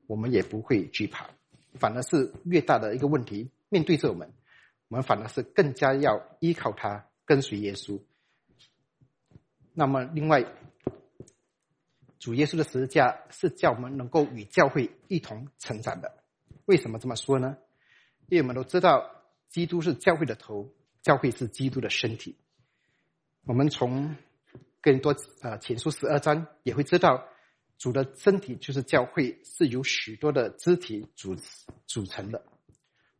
[0.06, 1.28] 我们也不会惧怕。
[1.74, 4.32] 反而是越大的一个问题面对着我们，
[4.86, 8.00] 我们反而是更加要依靠他，跟随耶稣。
[9.74, 10.44] 那么，另外，
[12.20, 16.22] 主耶稣的十字架是叫我们能够与教会一同成长的。
[16.66, 17.56] 为什么这么说呢？
[18.28, 19.10] 因为我们都知道，
[19.48, 22.36] 基督是教会的头，教会是基督的身体。
[23.46, 24.14] 我们从
[24.80, 27.26] 更多呃前书十二章也会知道。
[27.80, 31.34] 主的身体就是教会，是由许多的肢体组
[31.86, 32.44] 组成的，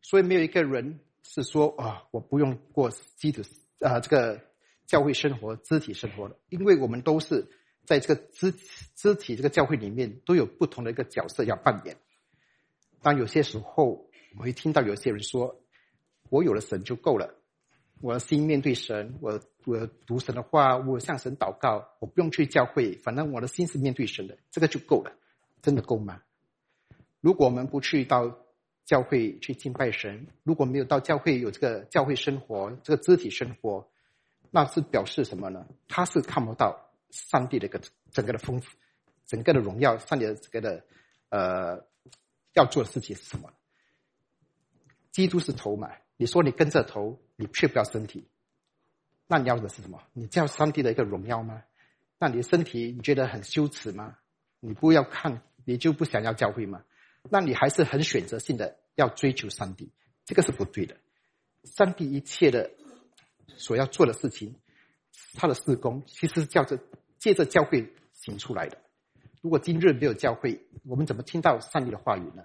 [0.03, 3.41] 所以没有一个人是说啊，我不用过基督
[3.79, 4.39] 啊这个
[4.85, 7.49] 教会生活、肢体生活的，因为我们都是
[7.85, 8.53] 在这个肢
[8.93, 11.97] 肢体这个教会里面都有不同的一个角色要扮演。
[13.01, 14.07] 当有些时候，
[14.37, 15.59] 我会听到有些人说，
[16.29, 17.40] 我有了神就够了。
[18.01, 25.13] 我的心面对神，我我读神的话，我向神祷告，我不用去教会，反正我的心是面对神的，这个就够了，
[25.61, 26.21] 真的够吗？
[27.19, 28.39] 如果我们不去到
[28.85, 33.87] 教会去敬拜神，如果没有到教会有这个教会生活，这个肢体生活，
[34.49, 35.67] 那是表示什么呢？
[35.87, 37.79] 他是看不到上帝的一个
[38.11, 38.75] 整个的丰富，
[39.27, 40.83] 整个的荣耀，上帝的这个的
[41.29, 41.85] 呃
[42.53, 43.53] 要做的事情是什么？
[45.11, 45.91] 基督是头嘛？
[46.21, 48.27] 你说你跟着头，你却不要身体，
[49.25, 50.03] 那你要的是什么？
[50.13, 51.63] 你叫上帝的一个荣耀吗？
[52.19, 54.19] 那你的身体你觉得很羞耻吗？
[54.59, 56.83] 你不要看，你就不想要教会吗？
[57.31, 59.91] 那你还是很选择性的要追求上帝，
[60.23, 60.95] 这个是不对的。
[61.63, 62.69] 上帝一切的
[63.57, 64.53] 所要做的事情，
[65.33, 66.77] 他的事工其实是叫着
[67.17, 68.77] 借着教会行出来的。
[69.41, 72.43] 如果今日没有教会，我们怎么听到上帝的话语呢？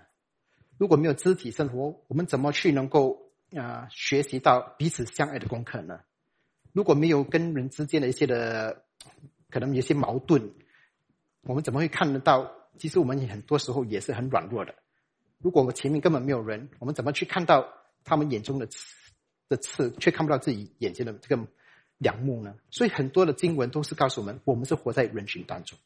[0.78, 3.25] 如果没有肢体生活，我们怎么去能够？
[3.54, 6.00] 啊，学习到彼此相爱的功课呢？
[6.72, 8.84] 如果没有跟人之间的一些的
[9.50, 10.52] 可能有些矛盾，
[11.42, 12.52] 我们怎么会看得到？
[12.78, 14.74] 其实我们很多时候也是很软弱的。
[15.38, 17.66] 如果我们前面根本没有人，我们怎么去看到
[18.04, 18.78] 他们眼中的刺
[19.48, 21.46] 的刺，却看不到自己眼睛的这个
[21.96, 22.54] 良木呢？
[22.70, 25.78] 所以很多的经文都是告诉我们，我们是活在人群当中。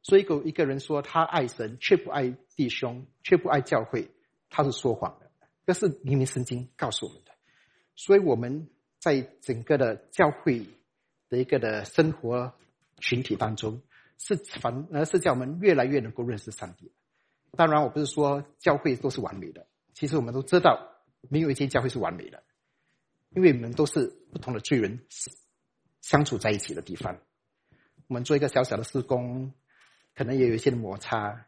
[0.00, 4.10] 所以一个一个人说他爱神，却不爱弟兄，却不爱教会，
[4.48, 5.23] 他是说谎的。
[5.66, 7.32] 这是明明圣经告诉我们的，
[7.96, 10.66] 所以我们在整个的教会
[11.30, 12.52] 的一个的生活
[12.98, 13.80] 群体当中，
[14.18, 16.92] 是反而是叫我们越来越能够认识上帝。
[17.52, 20.86] 当然，我不是说教会都是完美的，其实我们都知道，
[21.30, 22.42] 没有一间教会是完美的，
[23.30, 25.06] 因为我们都是不同的罪人
[26.02, 27.16] 相处在一起的地方。
[28.06, 29.54] 我们做一个小小的施工，
[30.14, 31.46] 可能也有一些摩擦，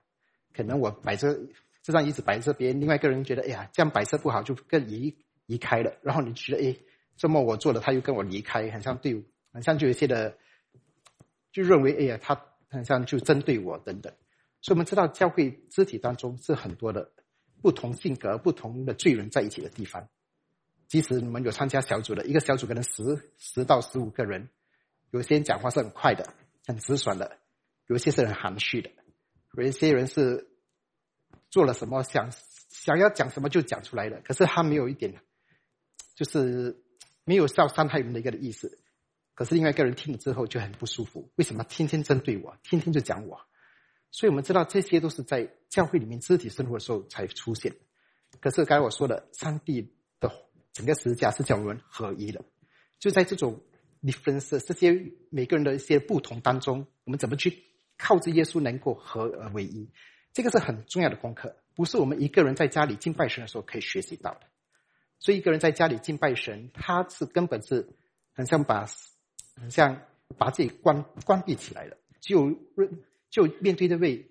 [0.55, 1.39] 可能我摆着。
[1.87, 5.16] 这张椅子摆这边，另外一个人觉得，哎呀，这样摆设不好，就更移
[5.47, 5.97] 移开了。
[6.03, 6.76] 然后你觉得，哎，
[7.16, 10.37] 这么我做了，他又跟我离开，很像对，很像就有些的，
[11.53, 14.12] 就认为，哎呀，他很像就针对我等等。
[14.62, 17.12] 所以我们知道，教会肢体当中是很多的
[17.62, 20.09] 不同性格、不同的罪人在一起的地方。
[20.89, 24.49] 即使你们有参加小组的，一个小组可能十十到十五个人，
[25.12, 26.34] 有些人讲话是很快的、
[26.66, 27.39] 很直爽的，
[27.87, 28.91] 有些是很含蓄的，
[29.57, 30.49] 有一些人是。
[31.57, 32.02] 做了什么？
[32.02, 32.30] 想
[32.68, 34.20] 想要讲什么就讲出来了。
[34.22, 35.22] 可是他没有一点，
[36.14, 36.84] 就是
[37.24, 38.78] 没有要伤害人的一个意思。
[39.32, 41.32] 可是另外一个人听了之后就很不舒服。
[41.36, 43.40] 为什么天天针对我，天天就讲我？
[44.11, 47.74] 所以我们知道这些都是在教会里面肢体生活的时候才出现。
[48.38, 50.30] 可是刚才我说的，上帝的
[50.74, 52.44] 整个十字架是叫我们合一的。
[52.98, 53.62] 就在这种
[54.00, 54.92] 你分色这些
[55.30, 57.62] 每个人的一些不同当中，我们怎么去
[57.96, 59.88] 靠着耶稣能够合而为一？
[60.37, 64.41] 这个是很重要的功课，不是我们一个人在家里敬拜神的时候可以学习到的。
[65.18, 67.89] 所以，一个人在家里敬拜神，他是根本是
[68.34, 68.87] 很像把，
[69.59, 70.03] 很像
[70.37, 72.51] 把自己关关闭起来了，就
[73.30, 74.30] 就面对这位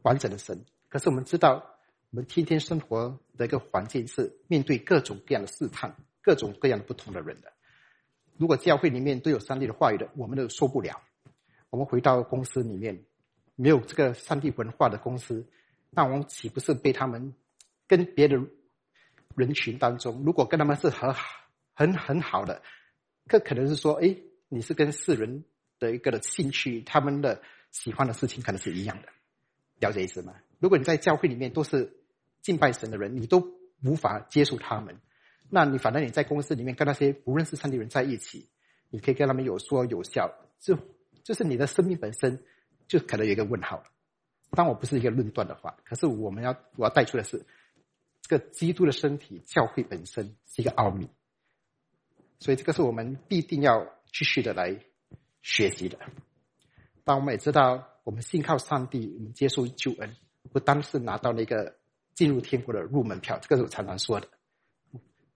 [0.00, 0.64] 完整的神。
[0.88, 1.62] 可是我们知道，
[2.08, 7.52] 我们天天生活的一个环境是面对各种各样的试探，各种各样的不同的人的。
[8.38, 11.02] 如果教会里面都有上帝的话语的，我们都受不了。
[11.68, 13.04] 我们回到公司里面。
[13.60, 15.44] 没有这个上帝文化的公司，
[15.90, 17.34] 那我们岂不是被他们
[17.88, 18.40] 跟别的
[19.34, 21.12] 人群当中，如果跟他们是很
[21.74, 22.62] 很很好的，
[23.26, 24.14] 这可能是说，哎，
[24.48, 25.42] 你是跟世人
[25.80, 27.42] 的一个的兴趣，他们的
[27.72, 29.08] 喜欢的事情可能是一样的，
[29.80, 30.36] 了解意思吗？
[30.60, 31.92] 如果你在教会里面都是
[32.42, 34.96] 敬拜神的人，你都无法接触他们，
[35.50, 38.48] 那你反正你在公司里面跟那些不认识上帝人在一起，
[38.88, 40.78] 你可以跟他们有说有笑，就
[41.24, 42.40] 就是你的生命本身
[42.88, 43.84] 就可能有一个问号了。
[44.50, 47.46] 当我不是一个论断的话，可是我们要我要带出的是，
[48.22, 51.08] 这个基督的身体教会本身是一个奥秘，
[52.40, 54.80] 所以这个是我们必定要继续的来
[55.42, 55.98] 学习的。
[57.04, 60.16] 当我们也知道，我们信靠上帝，我们接受救恩。
[60.50, 61.76] 不单是拿到那个
[62.14, 64.28] 进入天国的入门票，这个是我常常说的，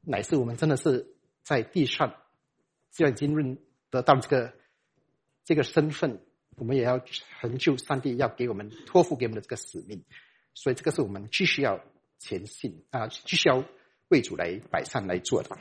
[0.00, 2.14] 乃是我们真的是在地上，
[2.90, 3.58] 既然已经认
[3.90, 4.54] 得到这个
[5.44, 6.24] 这个身份，
[6.56, 10.04] 我们也要成就上帝要给我们托付给我们的这个使命，
[10.54, 11.82] 所以这个是我们继续要
[12.18, 13.64] 前进啊，继续要
[14.08, 15.56] 为主来摆上来做的。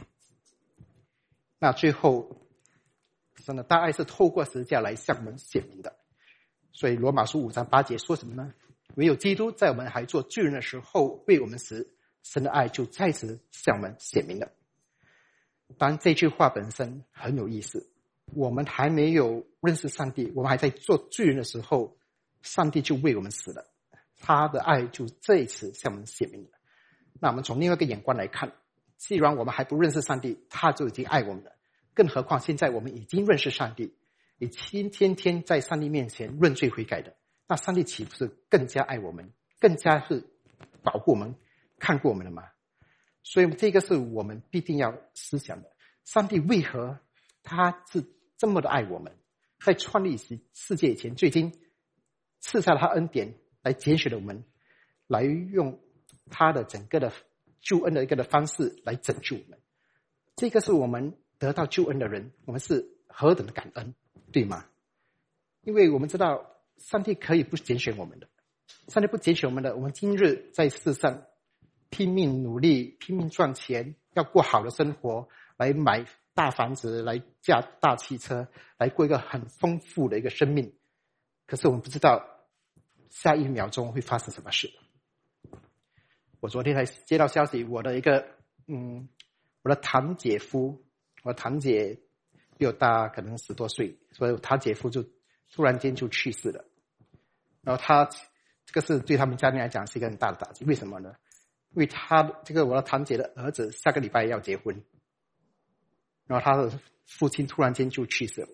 [1.59, 2.47] 那最后，
[3.45, 5.95] 真的大爱是透过十字架来向我们显明的，
[6.71, 8.53] 所以罗马书五章八节说什么呢？
[8.95, 14.51] 唯有基督在我们还做罪人的时候为我们死，神的爱就再次向我们显明了。
[15.77, 17.90] 当然，这句话本身很有意思。
[18.33, 21.97] 我们还没有认识上帝，我们还在做罪人的时候，
[22.41, 23.65] 上帝就为我们死了，
[24.17, 26.49] 他的爱就这一次向我们显明了。
[27.19, 28.53] 那我们从另外一个眼光来看，
[28.97, 31.51] 既然我们还不认识上帝，他就已经爱我们了，
[31.93, 33.95] 更何况现在我们已经认识上帝，
[34.37, 37.15] 也天天天在上帝面前认罪悔改的。
[37.47, 40.23] 那上帝岂不是更加爱我们，更加是
[40.83, 41.35] 保护我们、
[41.79, 42.43] 看过我们了吗？
[43.23, 45.69] 所以这个是我们必定要思想的。
[46.05, 46.97] 上帝为何
[47.43, 48.03] 他是
[48.41, 49.13] 这么的爱我们？
[49.63, 51.53] 在创立世世界以前，就已经
[52.39, 54.43] 赐下了他恩典来拣选了我们，
[55.05, 55.79] 来用
[56.31, 57.13] 他的整个的
[57.59, 59.59] 救恩的一个的方式来拯救我们。
[60.35, 63.93] 这个是我们得到救恩的人，我们是何等的感恩，
[64.31, 64.65] 对吗？
[65.61, 66.47] 因为我们知道。
[66.77, 68.27] 上帝可以不拣选我们的，
[68.87, 71.25] 上帝不拣选我们的，我们今日在世上
[71.91, 75.27] 拼命努力、拼命赚钱，要过好的生活，
[75.57, 76.07] 来买
[76.41, 78.47] 大房子，来驾大汽车，
[78.79, 80.73] 来过一个很丰富的一个生命。
[81.45, 82.25] 可是我们不知道
[83.11, 84.73] 下一秒钟会发生什么事。
[86.39, 88.25] 我昨天才接到消息，我的一个
[88.67, 89.07] 嗯，
[89.61, 90.83] 我的堂姐夫，
[91.21, 91.99] 我堂姐
[92.57, 95.05] 比我大可能十多岁，所以堂姐夫就
[95.53, 96.65] 突然间就去世了。
[97.61, 98.09] 然后他
[98.65, 101.13] 这个是对他们家庭来讲是一个很大的打击，为什么呢？
[101.75, 104.83] 因为他这个我的堂姐的儿子下个礼拜要结婚，
[106.31, 108.47] 然后他的父亲突然间就去世了。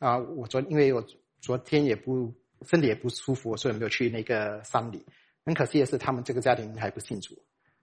[0.00, 1.06] 啊，我昨因为我
[1.40, 2.34] 昨天也不
[2.66, 5.06] 身体也不舒服，所以没有去那个丧礼。
[5.44, 7.38] 很可惜的是，他们这个家庭还不信主。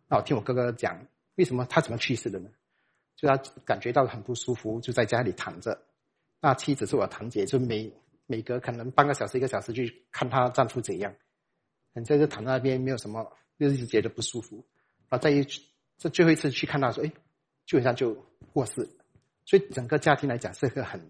[0.09, 2.49] 那我听我哥哥讲，为什么他怎么去世的呢？
[3.15, 5.81] 就他感觉到很不舒服，就在家里躺着。
[6.41, 7.93] 那妻子是我堂姐，就每。
[8.29, 11.15] 每隔可能半个小时、一个小时去看她丈夫怎样，
[11.93, 13.25] 你在这躺在那边没有什么，
[13.57, 14.65] 就一直觉得不舒服。
[15.07, 15.47] 啊，再一
[15.97, 17.07] 这最后一次去看她说，哎，
[17.65, 18.13] 基本上就
[18.51, 18.96] 过世。
[19.47, 21.09] 所以整个家庭来讲是一个很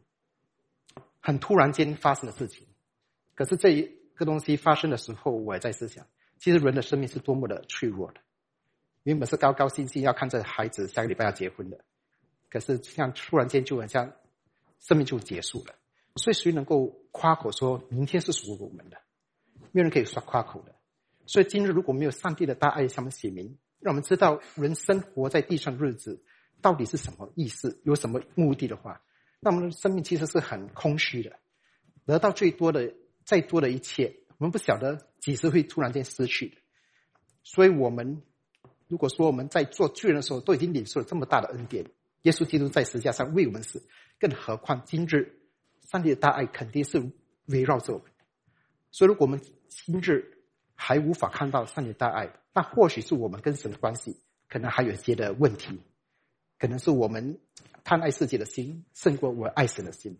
[1.19, 2.67] 很突然间发生的事情。
[3.33, 3.81] 可是这一
[4.13, 6.05] 个东西发生的时候，我也在思想，
[6.37, 8.21] 其实人的生命是多么的脆弱的。
[9.01, 11.83] 原本是高高兴兴要看着孩子下个礼拜要结婚的，
[12.49, 14.13] 可是像突然间就很像
[14.79, 15.73] 生命就结束了。
[16.17, 18.97] 所以谁能够夸口说明天是属于我们的？
[19.71, 20.75] 没有人可以说夸口的。
[21.25, 26.23] 所以今日如果没有上帝的大爱向我们写明，让我们知道人生活在地上日子
[26.61, 29.01] 到底是什么意思，有什么目的的话，
[29.39, 31.37] 那我们的生命其实是很空虚的。
[32.05, 32.93] 得到最多的、
[33.25, 36.57] 再多的一切，我们不晓得几时会突然间失去。
[37.43, 38.21] 所以，我们
[38.87, 41.85] 如果说我们在做罪人的时候都已经领受了这么大的恩典，
[42.23, 43.87] 耶稣基督在十字架上为我们死，
[44.19, 45.33] 更何况今日。
[45.89, 47.01] 上帝的大爱肯定是
[47.45, 48.11] 围绕着我们，
[48.91, 49.39] 所以如果我们
[49.69, 50.43] 今日
[50.75, 55.79] 还无法看到上帝的大爱，那或许是我们跟神的关系可能还有一些的问题，
[56.57, 57.39] 可能是我们
[57.83, 60.19] 贪爱世界的心胜过我爱神的心。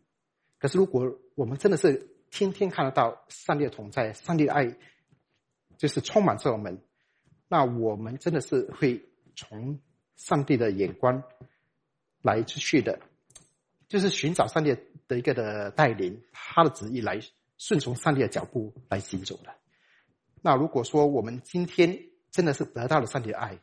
[0.59, 4.77] 可是如果我们真的是天天看得到上帝的同在，上帝的爱
[5.77, 6.81] 就是充满着我们，
[7.47, 9.79] 那我们真的是会从
[10.15, 11.23] 上帝的眼光
[12.21, 12.99] 来出去的，
[13.87, 14.75] 就是寻找上帝。
[15.07, 17.21] 的一个的带领，他的旨意来
[17.57, 19.55] 顺从上帝的脚步来行走的。
[20.41, 21.97] 那如果说我们今天
[22.29, 23.57] 真的是得到了上帝的爱，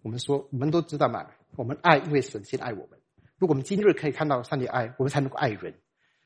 [0.00, 2.98] 我们说我们都知道嘛，我们爱因为神先爱我们。
[3.38, 5.74] 如果我们今日可以看到上帝爱，我们才能够爱人，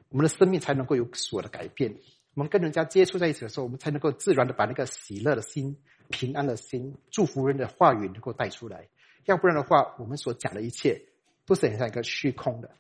[0.09, 1.97] 我们的生命才能够有所的改变，
[2.35, 5.77] 我们跟人家接触在一起的时候，我们才能够自然的把那个喜乐的心、
[6.09, 8.89] 平安的心、祝福人的话语能够带出来。
[9.27, 11.01] 要不然的话，我们所讲的一切
[11.47, 12.71] 都是很像一个虚空的。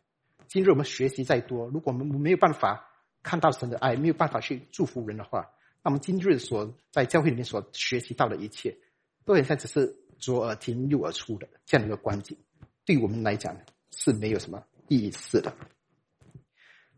[0.48, 2.90] 今日我们学习再多，如果我们没有办法
[3.22, 5.48] 看到神的爱，没有办法去祝福人的话，
[5.82, 8.76] 那么今日所在教会里面所学习到的一切，
[9.24, 12.36] 都很像只是左耳听右耳出的这样的一个观景，
[12.84, 13.56] 对我们来讲
[13.90, 15.54] 是没有什么意思的。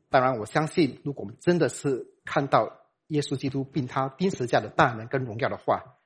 [0.09, 5.99] 当然，我相信，如果我们真的是看到耶稣基督并他钉十字架的大能跟荣耀的话，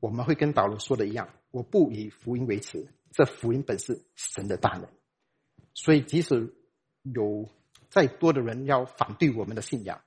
[0.00, 4.88] 我们会跟保罗说的一样：我不以福音为耻，这福音本是神的大能。
[5.74, 6.54] 所以，即使
[7.02, 7.48] 有
[7.88, 10.02] 再多的人要反对我们的信仰，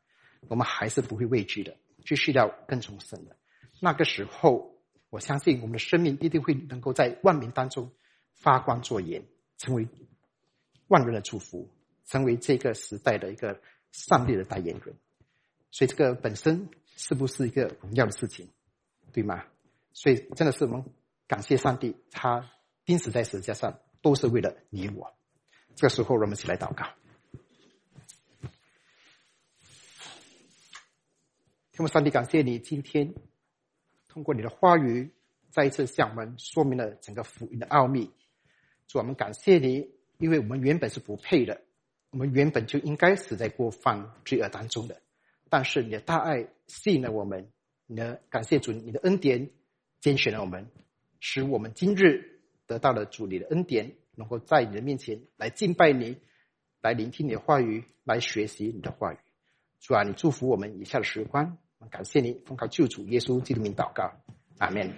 [0.48, 3.38] 我们还是不会畏惧的，继续要跟从神的。
[3.80, 4.75] 那个时候，
[5.16, 7.92] 我相信我们的生命一定会能够在万民当中
[8.34, 9.26] 发光作盐，
[9.58, 9.88] 成为
[10.88, 11.72] 万人的祝福。
[12.08, 13.60] 成为这个时代的一个
[13.92, 14.96] 上帝的代言人，
[15.72, 18.48] 所以这个本身是不是一个荣耀的事情，
[19.12, 19.44] 对吗？
[19.92, 20.86] 所以真的是我们
[21.26, 22.52] 感谢上帝，他
[22.86, 25.18] 钉死在十字架上都是为了你我。
[25.74, 26.86] 这个时候，我们一起来祷告。
[31.72, 33.16] 天父上帝，感谢你今天
[34.16, 35.12] 通过你的话语，
[35.50, 38.10] 再一次向我们说明了整个福音的奥秘。
[38.88, 41.60] 主，我们感谢你，因为我们原本是不配的。
[42.12, 45.02] 我们原本就应该死在过犯罪恶当中的，
[45.50, 47.50] 但是你的大爱吸引了我们，
[47.88, 49.50] 你的感谢主，你的恩典
[50.00, 50.66] 拣选了我们，
[51.20, 56.22] 使我们今日得到了主你的恩典，能够在你的面前来敬拜你，
[56.80, 59.18] 来聆听你的话语，来学习你的话语。
[59.82, 61.58] 主啊，你祝福我们以下的时光，
[61.90, 64.12] 感谢你奉靠救主耶稣基督名祷告，
[64.58, 64.94] 阿门。